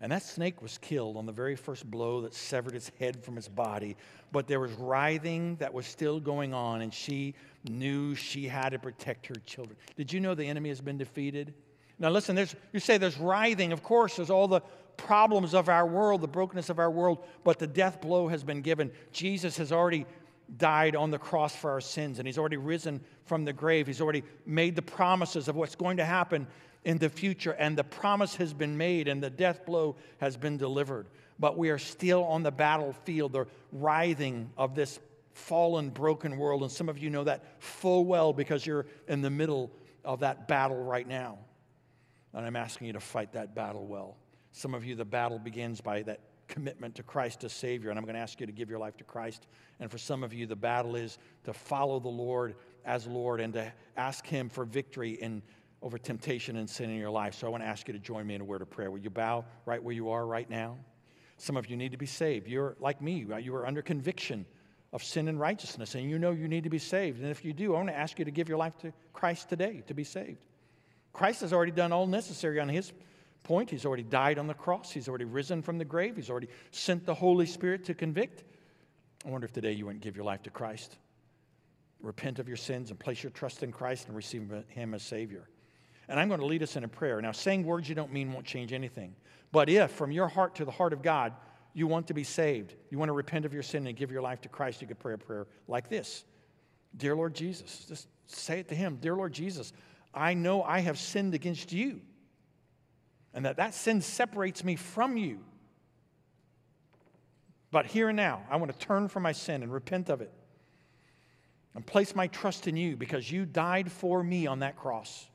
And 0.00 0.12
that 0.12 0.22
snake 0.22 0.60
was 0.60 0.76
killed 0.78 1.16
on 1.16 1.24
the 1.24 1.32
very 1.32 1.56
first 1.56 1.90
blow 1.90 2.20
that 2.22 2.34
severed 2.34 2.74
its 2.74 2.90
head 2.98 3.24
from 3.24 3.38
its 3.38 3.48
body. 3.48 3.96
But 4.30 4.46
there 4.46 4.60
was 4.60 4.72
writhing 4.72 5.56
that 5.56 5.72
was 5.72 5.86
still 5.86 6.20
going 6.20 6.52
on, 6.52 6.82
and 6.82 6.92
she 6.92 7.34
knew 7.68 8.14
she 8.14 8.46
had 8.46 8.70
to 8.70 8.78
protect 8.78 9.26
her 9.26 9.36
children. 9.46 9.76
Did 9.96 10.12
you 10.12 10.20
know 10.20 10.34
the 10.34 10.46
enemy 10.46 10.68
has 10.68 10.82
been 10.82 10.98
defeated? 10.98 11.54
Now, 11.98 12.10
listen, 12.10 12.36
there's, 12.36 12.54
you 12.72 12.80
say 12.80 12.98
there's 12.98 13.16
writhing. 13.16 13.72
Of 13.72 13.82
course, 13.82 14.16
there's 14.16 14.28
all 14.28 14.48
the 14.48 14.60
problems 14.98 15.54
of 15.54 15.70
our 15.70 15.86
world, 15.86 16.20
the 16.20 16.28
brokenness 16.28 16.68
of 16.68 16.78
our 16.78 16.90
world, 16.90 17.24
but 17.42 17.58
the 17.58 17.66
death 17.66 18.02
blow 18.02 18.28
has 18.28 18.44
been 18.44 18.60
given. 18.60 18.90
Jesus 19.12 19.56
has 19.56 19.72
already 19.72 20.04
died 20.58 20.94
on 20.94 21.10
the 21.10 21.18
cross 21.18 21.56
for 21.56 21.70
our 21.70 21.80
sins, 21.80 22.18
and 22.18 22.28
he's 22.28 22.38
already 22.38 22.58
risen 22.58 23.00
from 23.24 23.46
the 23.46 23.52
grave. 23.52 23.86
He's 23.86 24.02
already 24.02 24.24
made 24.44 24.76
the 24.76 24.82
promises 24.82 25.48
of 25.48 25.56
what's 25.56 25.74
going 25.74 25.96
to 25.96 26.04
happen 26.04 26.46
in 26.86 26.98
the 26.98 27.08
future, 27.08 27.50
and 27.58 27.76
the 27.76 27.84
promise 27.84 28.36
has 28.36 28.54
been 28.54 28.78
made, 28.78 29.08
and 29.08 29.20
the 29.20 29.28
death 29.28 29.66
blow 29.66 29.96
has 30.18 30.36
been 30.36 30.56
delivered. 30.56 31.08
But 31.36 31.58
we 31.58 31.70
are 31.70 31.78
still 31.78 32.22
on 32.24 32.44
the 32.44 32.52
battlefield, 32.52 33.32
the 33.32 33.46
writhing 33.72 34.50
of 34.56 34.76
this 34.76 35.00
fallen, 35.32 35.90
broken 35.90 36.38
world. 36.38 36.62
And 36.62 36.70
some 36.70 36.88
of 36.88 36.96
you 36.96 37.10
know 37.10 37.24
that 37.24 37.60
full 37.60 38.04
well 38.04 38.32
because 38.32 38.64
you're 38.64 38.86
in 39.08 39.20
the 39.20 39.30
middle 39.30 39.72
of 40.04 40.20
that 40.20 40.46
battle 40.46 40.82
right 40.82 41.06
now. 41.06 41.38
And 42.32 42.46
I'm 42.46 42.56
asking 42.56 42.86
you 42.86 42.92
to 42.92 43.00
fight 43.00 43.32
that 43.32 43.52
battle 43.52 43.84
well. 43.84 44.16
Some 44.52 44.72
of 44.72 44.84
you, 44.84 44.94
the 44.94 45.04
battle 45.04 45.40
begins 45.40 45.80
by 45.80 46.02
that 46.02 46.20
commitment 46.46 46.94
to 46.94 47.02
Christ 47.02 47.42
as 47.42 47.52
Savior, 47.52 47.90
and 47.90 47.98
I'm 47.98 48.04
going 48.04 48.14
to 48.14 48.20
ask 48.20 48.38
you 48.38 48.46
to 48.46 48.52
give 48.52 48.70
your 48.70 48.78
life 48.78 48.96
to 48.98 49.04
Christ. 49.04 49.48
And 49.80 49.90
for 49.90 49.98
some 49.98 50.22
of 50.22 50.32
you, 50.32 50.46
the 50.46 50.54
battle 50.54 50.94
is 50.94 51.18
to 51.44 51.52
follow 51.52 51.98
the 51.98 52.08
Lord 52.08 52.54
as 52.84 53.08
Lord 53.08 53.40
and 53.40 53.52
to 53.54 53.72
ask 53.96 54.24
Him 54.24 54.48
for 54.48 54.64
victory 54.64 55.14
in 55.14 55.42
over 55.86 55.98
temptation 55.98 56.56
and 56.56 56.68
sin 56.68 56.90
in 56.90 56.98
your 56.98 57.10
life. 57.10 57.36
So 57.36 57.46
I 57.46 57.50
want 57.50 57.62
to 57.62 57.68
ask 57.68 57.86
you 57.86 57.94
to 57.94 58.00
join 58.00 58.26
me 58.26 58.34
in 58.34 58.40
a 58.40 58.44
word 58.44 58.60
of 58.60 58.68
prayer. 58.68 58.90
Will 58.90 58.98
you 58.98 59.08
bow 59.08 59.44
right 59.66 59.80
where 59.80 59.94
you 59.94 60.10
are 60.10 60.26
right 60.26 60.50
now? 60.50 60.78
Some 61.36 61.56
of 61.56 61.70
you 61.70 61.76
need 61.76 61.92
to 61.92 61.96
be 61.96 62.06
saved. 62.06 62.48
You're 62.48 62.74
like 62.80 63.00
me, 63.00 63.24
you 63.40 63.54
are 63.54 63.64
under 63.64 63.82
conviction 63.82 64.46
of 64.92 65.04
sin 65.04 65.28
and 65.28 65.38
righteousness, 65.38 65.94
and 65.94 66.10
you 66.10 66.18
know 66.18 66.32
you 66.32 66.48
need 66.48 66.64
to 66.64 66.70
be 66.70 66.80
saved. 66.80 67.20
And 67.20 67.30
if 67.30 67.44
you 67.44 67.52
do, 67.52 67.76
I 67.76 67.78
want 67.78 67.90
to 67.90 67.96
ask 67.96 68.18
you 68.18 68.24
to 68.24 68.32
give 68.32 68.48
your 68.48 68.58
life 68.58 68.76
to 68.78 68.92
Christ 69.12 69.48
today 69.48 69.84
to 69.86 69.94
be 69.94 70.02
saved. 70.02 70.38
Christ 71.12 71.42
has 71.42 71.52
already 71.52 71.70
done 71.70 71.92
all 71.92 72.08
necessary 72.08 72.58
on 72.58 72.68
his 72.68 72.92
point. 73.44 73.70
He's 73.70 73.86
already 73.86 74.02
died 74.02 74.40
on 74.40 74.48
the 74.48 74.54
cross, 74.54 74.90
he's 74.90 75.08
already 75.08 75.24
risen 75.24 75.62
from 75.62 75.78
the 75.78 75.84
grave, 75.84 76.16
he's 76.16 76.30
already 76.30 76.48
sent 76.72 77.06
the 77.06 77.14
Holy 77.14 77.46
Spirit 77.46 77.84
to 77.84 77.94
convict. 77.94 78.42
I 79.24 79.30
wonder 79.30 79.44
if 79.44 79.52
today 79.52 79.70
you 79.70 79.86
wouldn't 79.86 80.02
give 80.02 80.16
your 80.16 80.24
life 80.24 80.42
to 80.42 80.50
Christ. 80.50 80.96
Repent 82.00 82.40
of 82.40 82.48
your 82.48 82.56
sins 82.56 82.90
and 82.90 82.98
place 82.98 83.22
your 83.22 83.30
trust 83.30 83.62
in 83.62 83.70
Christ 83.70 84.08
and 84.08 84.16
receive 84.16 84.52
him 84.68 84.94
as 84.94 85.04
Savior. 85.04 85.48
And 86.08 86.20
I'm 86.20 86.28
going 86.28 86.40
to 86.40 86.46
lead 86.46 86.62
us 86.62 86.76
in 86.76 86.84
a 86.84 86.88
prayer. 86.88 87.20
Now, 87.20 87.32
saying 87.32 87.64
words 87.64 87.88
you 87.88 87.94
don't 87.94 88.12
mean 88.12 88.32
won't 88.32 88.46
change 88.46 88.72
anything. 88.72 89.14
But 89.52 89.68
if 89.68 89.90
from 89.90 90.12
your 90.12 90.28
heart 90.28 90.54
to 90.56 90.64
the 90.64 90.70
heart 90.70 90.92
of 90.92 91.02
God, 91.02 91.32
you 91.72 91.86
want 91.86 92.06
to 92.06 92.14
be 92.14 92.24
saved, 92.24 92.74
you 92.90 92.98
want 92.98 93.10
to 93.10 93.12
repent 93.12 93.44
of 93.44 93.52
your 93.52 93.62
sin 93.62 93.86
and 93.86 93.96
give 93.96 94.10
your 94.10 94.22
life 94.22 94.40
to 94.42 94.48
Christ, 94.48 94.80
you 94.80 94.88
could 94.88 94.98
pray 94.98 95.14
a 95.14 95.18
prayer 95.18 95.46
like 95.68 95.88
this 95.88 96.24
Dear 96.96 97.14
Lord 97.14 97.34
Jesus, 97.34 97.84
just 97.86 98.08
say 98.26 98.60
it 98.60 98.68
to 98.68 98.74
Him 98.74 98.98
Dear 99.00 99.14
Lord 99.14 99.32
Jesus, 99.32 99.72
I 100.14 100.34
know 100.34 100.62
I 100.62 100.80
have 100.80 100.98
sinned 100.98 101.34
against 101.34 101.72
you, 101.72 102.00
and 103.34 103.44
that 103.44 103.56
that 103.58 103.74
sin 103.74 104.00
separates 104.00 104.64
me 104.64 104.76
from 104.76 105.16
you. 105.16 105.40
But 107.70 107.84
here 107.84 108.08
and 108.08 108.16
now, 108.16 108.44
I 108.48 108.56
want 108.56 108.72
to 108.72 108.78
turn 108.78 109.08
from 109.08 109.22
my 109.24 109.32
sin 109.32 109.62
and 109.62 109.70
repent 109.70 110.08
of 110.08 110.22
it 110.22 110.32
and 111.74 111.84
place 111.84 112.14
my 112.14 112.26
trust 112.28 112.68
in 112.68 112.76
you 112.76 112.96
because 112.96 113.30
you 113.30 113.44
died 113.44 113.92
for 113.92 114.22
me 114.22 114.46
on 114.46 114.60
that 114.60 114.76
cross 114.76 115.28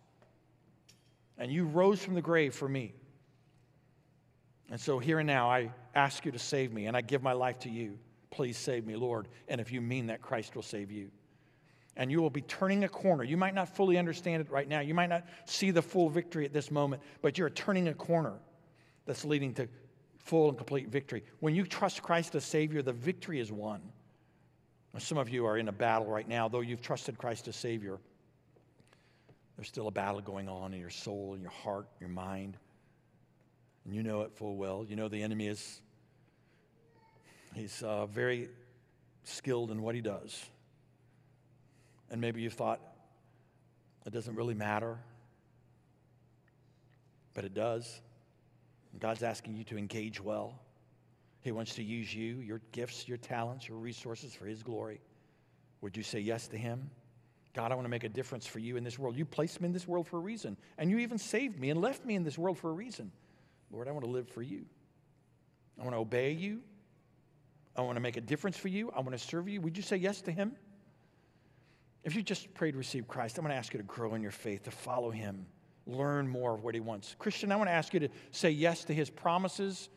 and 1.38 1.52
you 1.52 1.66
rose 1.66 2.04
from 2.04 2.16
the 2.16 2.22
grave 2.22 2.54
for 2.54 2.68
me. 2.68 2.94
And 4.70 4.80
so 4.80 5.00
here 5.00 5.20
and 5.20 5.28
now, 5.28 5.50
I 5.50 5.72
ask 5.96 6.26
you 6.26 6.32
to 6.32 6.40
save 6.40 6.72
me, 6.72 6.86
and 6.86 6.96
I 6.96 7.02
give 7.02 7.22
my 7.22 7.34
life 7.34 7.60
to 7.60 7.70
you. 7.70 7.98
Please 8.30 8.58
save 8.58 8.88
me, 8.88 8.96
Lord. 8.96 9.28
And 9.50 9.60
if 9.60 9.72
you 9.72 9.82
mean 9.82 10.08
that, 10.08 10.22
Christ 10.22 10.56
will 10.56 10.64
save 10.64 10.90
you. 10.90 11.12
And 11.98 12.10
you 12.10 12.22
will 12.22 12.30
be 12.30 12.42
turning 12.42 12.86
a 12.86 12.90
corner. 12.90 13.26
You 13.26 13.36
might 13.36 13.54
not 13.54 13.76
fully 13.76 13.98
understand 13.98 14.42
it 14.42 14.50
right 14.50 14.68
now. 14.68 14.80
You 14.80 14.94
might 14.94 15.10
not 15.10 15.26
see 15.46 15.72
the 15.72 15.82
full 15.82 16.10
victory 16.10 16.46
at 16.46 16.54
this 16.54 16.72
moment, 16.72 17.02
but 17.22 17.38
you're 17.38 17.50
turning 17.50 17.90
a 17.90 17.94
corner 17.94 18.40
that's 19.06 19.26
leading 19.26 19.54
to 19.56 19.68
full 20.20 20.48
and 20.48 20.58
complete 20.58 20.88
victory. 20.88 21.24
When 21.42 21.54
you 21.54 21.66
trust 21.66 22.02
Christ 22.02 22.36
as 22.36 22.46
Savior, 22.46 22.82
the 22.82 22.94
victory 22.94 23.42
is 23.42 23.52
won. 23.52 23.82
Some 24.98 25.18
of 25.18 25.30
you 25.30 25.46
are 25.46 25.58
in 25.58 25.68
a 25.68 25.74
battle 25.74 26.08
right 26.08 26.28
now, 26.28 26.48
though 26.48 26.62
you've 26.62 26.82
trusted 26.82 27.18
Christ 27.18 27.48
as 27.48 27.56
Savior. 27.56 28.00
There's 29.56 29.68
still 29.68 29.88
a 29.88 29.92
battle 29.92 30.22
going 30.22 30.50
on 30.50 30.74
in 30.74 30.80
your 30.80 30.90
soul, 30.90 31.34
in 31.36 31.42
your 31.42 31.52
heart, 31.52 31.88
your 32.00 32.10
mind. 32.10 32.58
And 33.86 33.94
you 33.94 34.04
know 34.04 34.22
it 34.22 34.32
full 34.34 34.56
well. 34.56 34.86
You 34.88 34.96
know 34.96 35.08
the 35.08 35.22
enemy 35.22 35.48
is, 35.48 35.82
he's 37.54 37.82
uh, 37.84 38.06
very 38.06 38.50
skilled 39.24 39.72
in 39.72 39.82
what 39.82 39.96
he 39.96 40.02
does. 40.02 40.44
And 42.10 42.20
maybe 42.22 42.42
you 42.42 42.50
thought, 42.50 42.80
it 44.06 44.14
doesn't 44.14 44.36
really 44.36 44.54
matter. 44.54 44.98
But 47.34 47.46
it 47.46 47.54
does. 47.54 48.02
God's 49.00 49.24
asking 49.24 49.56
you 49.56 49.64
to 49.66 49.78
engage 49.78 50.22
well. 50.22 50.60
He 51.42 51.52
wants 51.52 51.76
to 51.76 51.84
use 51.84 52.14
you, 52.14 52.36
your 52.36 52.62
gifts, 52.72 53.08
your 53.08 53.18
talents, 53.18 53.68
your 53.68 53.78
resources 53.78 54.34
for 54.34 54.46
His 54.46 54.62
glory. 54.62 55.00
Would 55.82 55.98
you 55.98 56.04
say 56.04 56.20
yes 56.20 56.48
to 56.50 56.58
Him? 56.58 56.90
God, 57.54 57.72
I 57.72 57.76
want 57.76 57.86
to 57.86 57.90
make 57.90 58.04
a 58.04 58.10
difference 58.10 58.48
for 58.48 58.60
you 58.60 58.78
in 58.78 58.84
this 58.84 58.98
world. 58.98 59.18
You 59.18 59.26
placed 59.26 59.60
me 59.60 59.66
in 59.66 59.74
this 59.74 59.88
world 59.88 60.08
for 60.08 60.18
a 60.18 60.22
reason, 60.22 60.56
and 60.78 60.90
you 60.90 61.00
even 61.00 61.18
saved 61.18 61.60
me 61.60 61.70
and 61.70 61.82
left 61.82 62.06
me 62.06 62.16
in 62.16 62.24
this 62.24 62.38
world 62.38 62.58
for 62.58 62.70
a 62.70 62.74
reason. 62.74 63.12
Lord, 63.72 63.88
I 63.88 63.92
want 63.92 64.06
to 64.06 64.12
live 64.12 64.30
for 64.30 64.42
you. 64.42 64.66
I 65.80 65.84
want 65.84 65.94
to 65.94 66.00
obey 66.00 66.32
you. 66.32 66.62
I 67.76 67.82
want 67.82 67.96
to 67.96 68.02
make 68.02 68.18
a 68.18 68.22
difference 68.22 68.58
for 68.58 68.68
you. 68.68 68.92
I 68.96 69.00
want 69.00 69.12
to 69.12 69.18
serve 69.18 69.48
you. 69.50 69.62
Would 69.62 69.76
you 69.76 69.84
say 69.84 69.98
yes 69.98 70.22
to 70.22 70.32
Him? 70.32 70.54
If 72.04 72.16
you 72.16 72.22
just 72.22 72.54
prayed 72.54 72.76
receive 72.76 73.08
Christ, 73.08 73.38
I'm 73.38 73.44
going 73.44 73.52
to 73.52 73.58
ask 73.58 73.74
you 73.74 73.78
to 73.78 73.86
grow 73.86 74.16
in 74.16 74.22
your 74.22 74.32
faith, 74.32 74.64
to 74.64 74.72
follow 74.72 75.12
Him, 75.12 75.46
learn 75.86 76.28
more 76.28 76.56
of 76.56 76.64
what 76.64 76.74
He 76.74 76.82
wants. 76.82 77.16
Christian, 77.20 77.52
I 77.52 77.56
want 77.56 77.70
to 77.70 77.74
ask 77.74 77.94
you 77.94 78.00
to 78.00 78.10
say 78.32 78.50
yes 78.50 78.84
to 78.86 78.94
His 78.94 79.10
promises, 79.10 79.90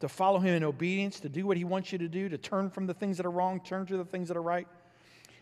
to 0.00 0.08
follow 0.08 0.38
Him 0.38 0.54
in 0.54 0.64
obedience, 0.64 1.18
to 1.20 1.28
do 1.28 1.46
what 1.46 1.56
He 1.56 1.64
wants 1.64 1.92
you 1.92 1.98
to 1.98 2.08
do, 2.08 2.28
to 2.28 2.38
turn 2.38 2.70
from 2.70 2.86
the 2.86 2.94
things 2.94 3.16
that 3.16 3.26
are 3.26 3.30
wrong, 3.30 3.60
turn 3.60 3.86
to 3.86 3.96
the 3.96 4.04
things 4.04 4.28
that 4.28 4.36
are 4.36 4.42
right. 4.42 4.68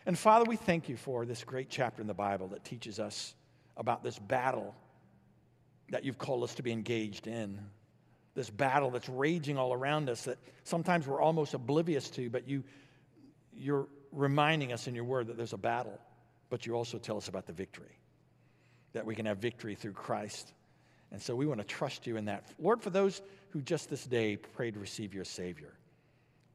And 0.07 0.17
Father, 0.17 0.45
we 0.45 0.55
thank 0.55 0.87
you 0.87 0.95
for 0.95 1.25
this 1.25 1.43
great 1.43 1.69
chapter 1.69 2.01
in 2.01 2.07
the 2.07 2.13
Bible 2.13 2.47
that 2.47 2.63
teaches 2.63 2.97
us 2.97 3.35
about 3.75 4.05
this 4.05 4.17
battle 4.17 4.73
that 5.89 6.05
you've 6.05 6.17
called 6.17 6.43
us 6.43 6.55
to 6.55 6.63
be 6.63 6.71
engaged 6.71 7.27
in. 7.27 7.59
This 8.33 8.49
battle 8.49 8.89
that's 8.89 9.09
raging 9.09 9.57
all 9.57 9.73
around 9.73 10.09
us 10.09 10.23
that 10.23 10.37
sometimes 10.63 11.07
we're 11.07 11.19
almost 11.19 11.53
oblivious 11.53 12.09
to, 12.11 12.29
but 12.29 12.47
you, 12.47 12.63
you're 13.53 13.89
reminding 14.13 14.71
us 14.71 14.87
in 14.87 14.95
your 14.95 15.03
word 15.03 15.27
that 15.27 15.35
there's 15.35 15.51
a 15.51 15.57
battle, 15.57 15.99
but 16.49 16.65
you 16.65 16.73
also 16.73 16.97
tell 16.97 17.17
us 17.17 17.27
about 17.27 17.45
the 17.45 17.51
victory, 17.51 17.99
that 18.93 19.05
we 19.05 19.13
can 19.13 19.25
have 19.25 19.39
victory 19.39 19.75
through 19.75 19.91
Christ. 19.91 20.53
And 21.11 21.21
so 21.21 21.35
we 21.35 21.45
want 21.45 21.59
to 21.59 21.67
trust 21.67 22.07
you 22.07 22.15
in 22.15 22.25
that. 22.25 22.47
Lord, 22.59 22.81
for 22.81 22.91
those 22.91 23.21
who 23.49 23.61
just 23.61 23.89
this 23.89 24.05
day 24.05 24.37
prayed 24.37 24.75
to 24.75 24.79
receive 24.79 25.13
your 25.13 25.25
Savior, 25.25 25.73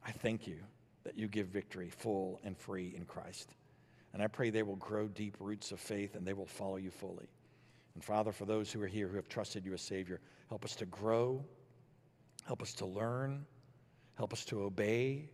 I 0.03 0.09
thank 0.09 0.47
you 0.47 0.57
that 1.03 1.17
you 1.17 1.27
give 1.27 1.47
victory 1.47 1.89
full 1.89 2.39
and 2.43 2.57
free 2.57 2.93
in 2.95 3.05
Christ. 3.05 3.55
And 4.13 4.21
I 4.21 4.27
pray 4.27 4.49
they 4.49 4.63
will 4.63 4.75
grow 4.77 5.07
deep 5.07 5.35
roots 5.39 5.71
of 5.71 5.79
faith 5.79 6.15
and 6.15 6.25
they 6.25 6.33
will 6.33 6.45
follow 6.45 6.77
you 6.77 6.91
fully. 6.91 7.27
And 7.95 8.03
Father, 8.03 8.31
for 8.31 8.45
those 8.45 8.71
who 8.71 8.81
are 8.81 8.87
here 8.87 9.07
who 9.07 9.15
have 9.15 9.27
trusted 9.27 9.65
you 9.65 9.73
as 9.73 9.81
Savior, 9.81 10.19
help 10.49 10.65
us 10.65 10.75
to 10.77 10.85
grow, 10.85 11.43
help 12.45 12.61
us 12.61 12.73
to 12.75 12.85
learn, 12.85 13.45
help 14.15 14.33
us 14.33 14.45
to 14.45 14.63
obey, 14.63 15.29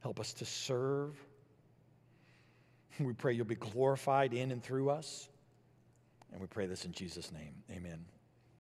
help 0.00 0.20
us 0.20 0.32
to 0.34 0.44
serve. 0.44 1.16
We 3.00 3.12
pray 3.12 3.32
you'll 3.32 3.44
be 3.44 3.56
glorified 3.56 4.34
in 4.34 4.52
and 4.52 4.62
through 4.62 4.90
us. 4.90 5.28
And 6.32 6.40
we 6.40 6.46
pray 6.46 6.66
this 6.66 6.84
in 6.84 6.92
Jesus' 6.92 7.32
name. 7.32 7.54
Amen. 7.70 8.13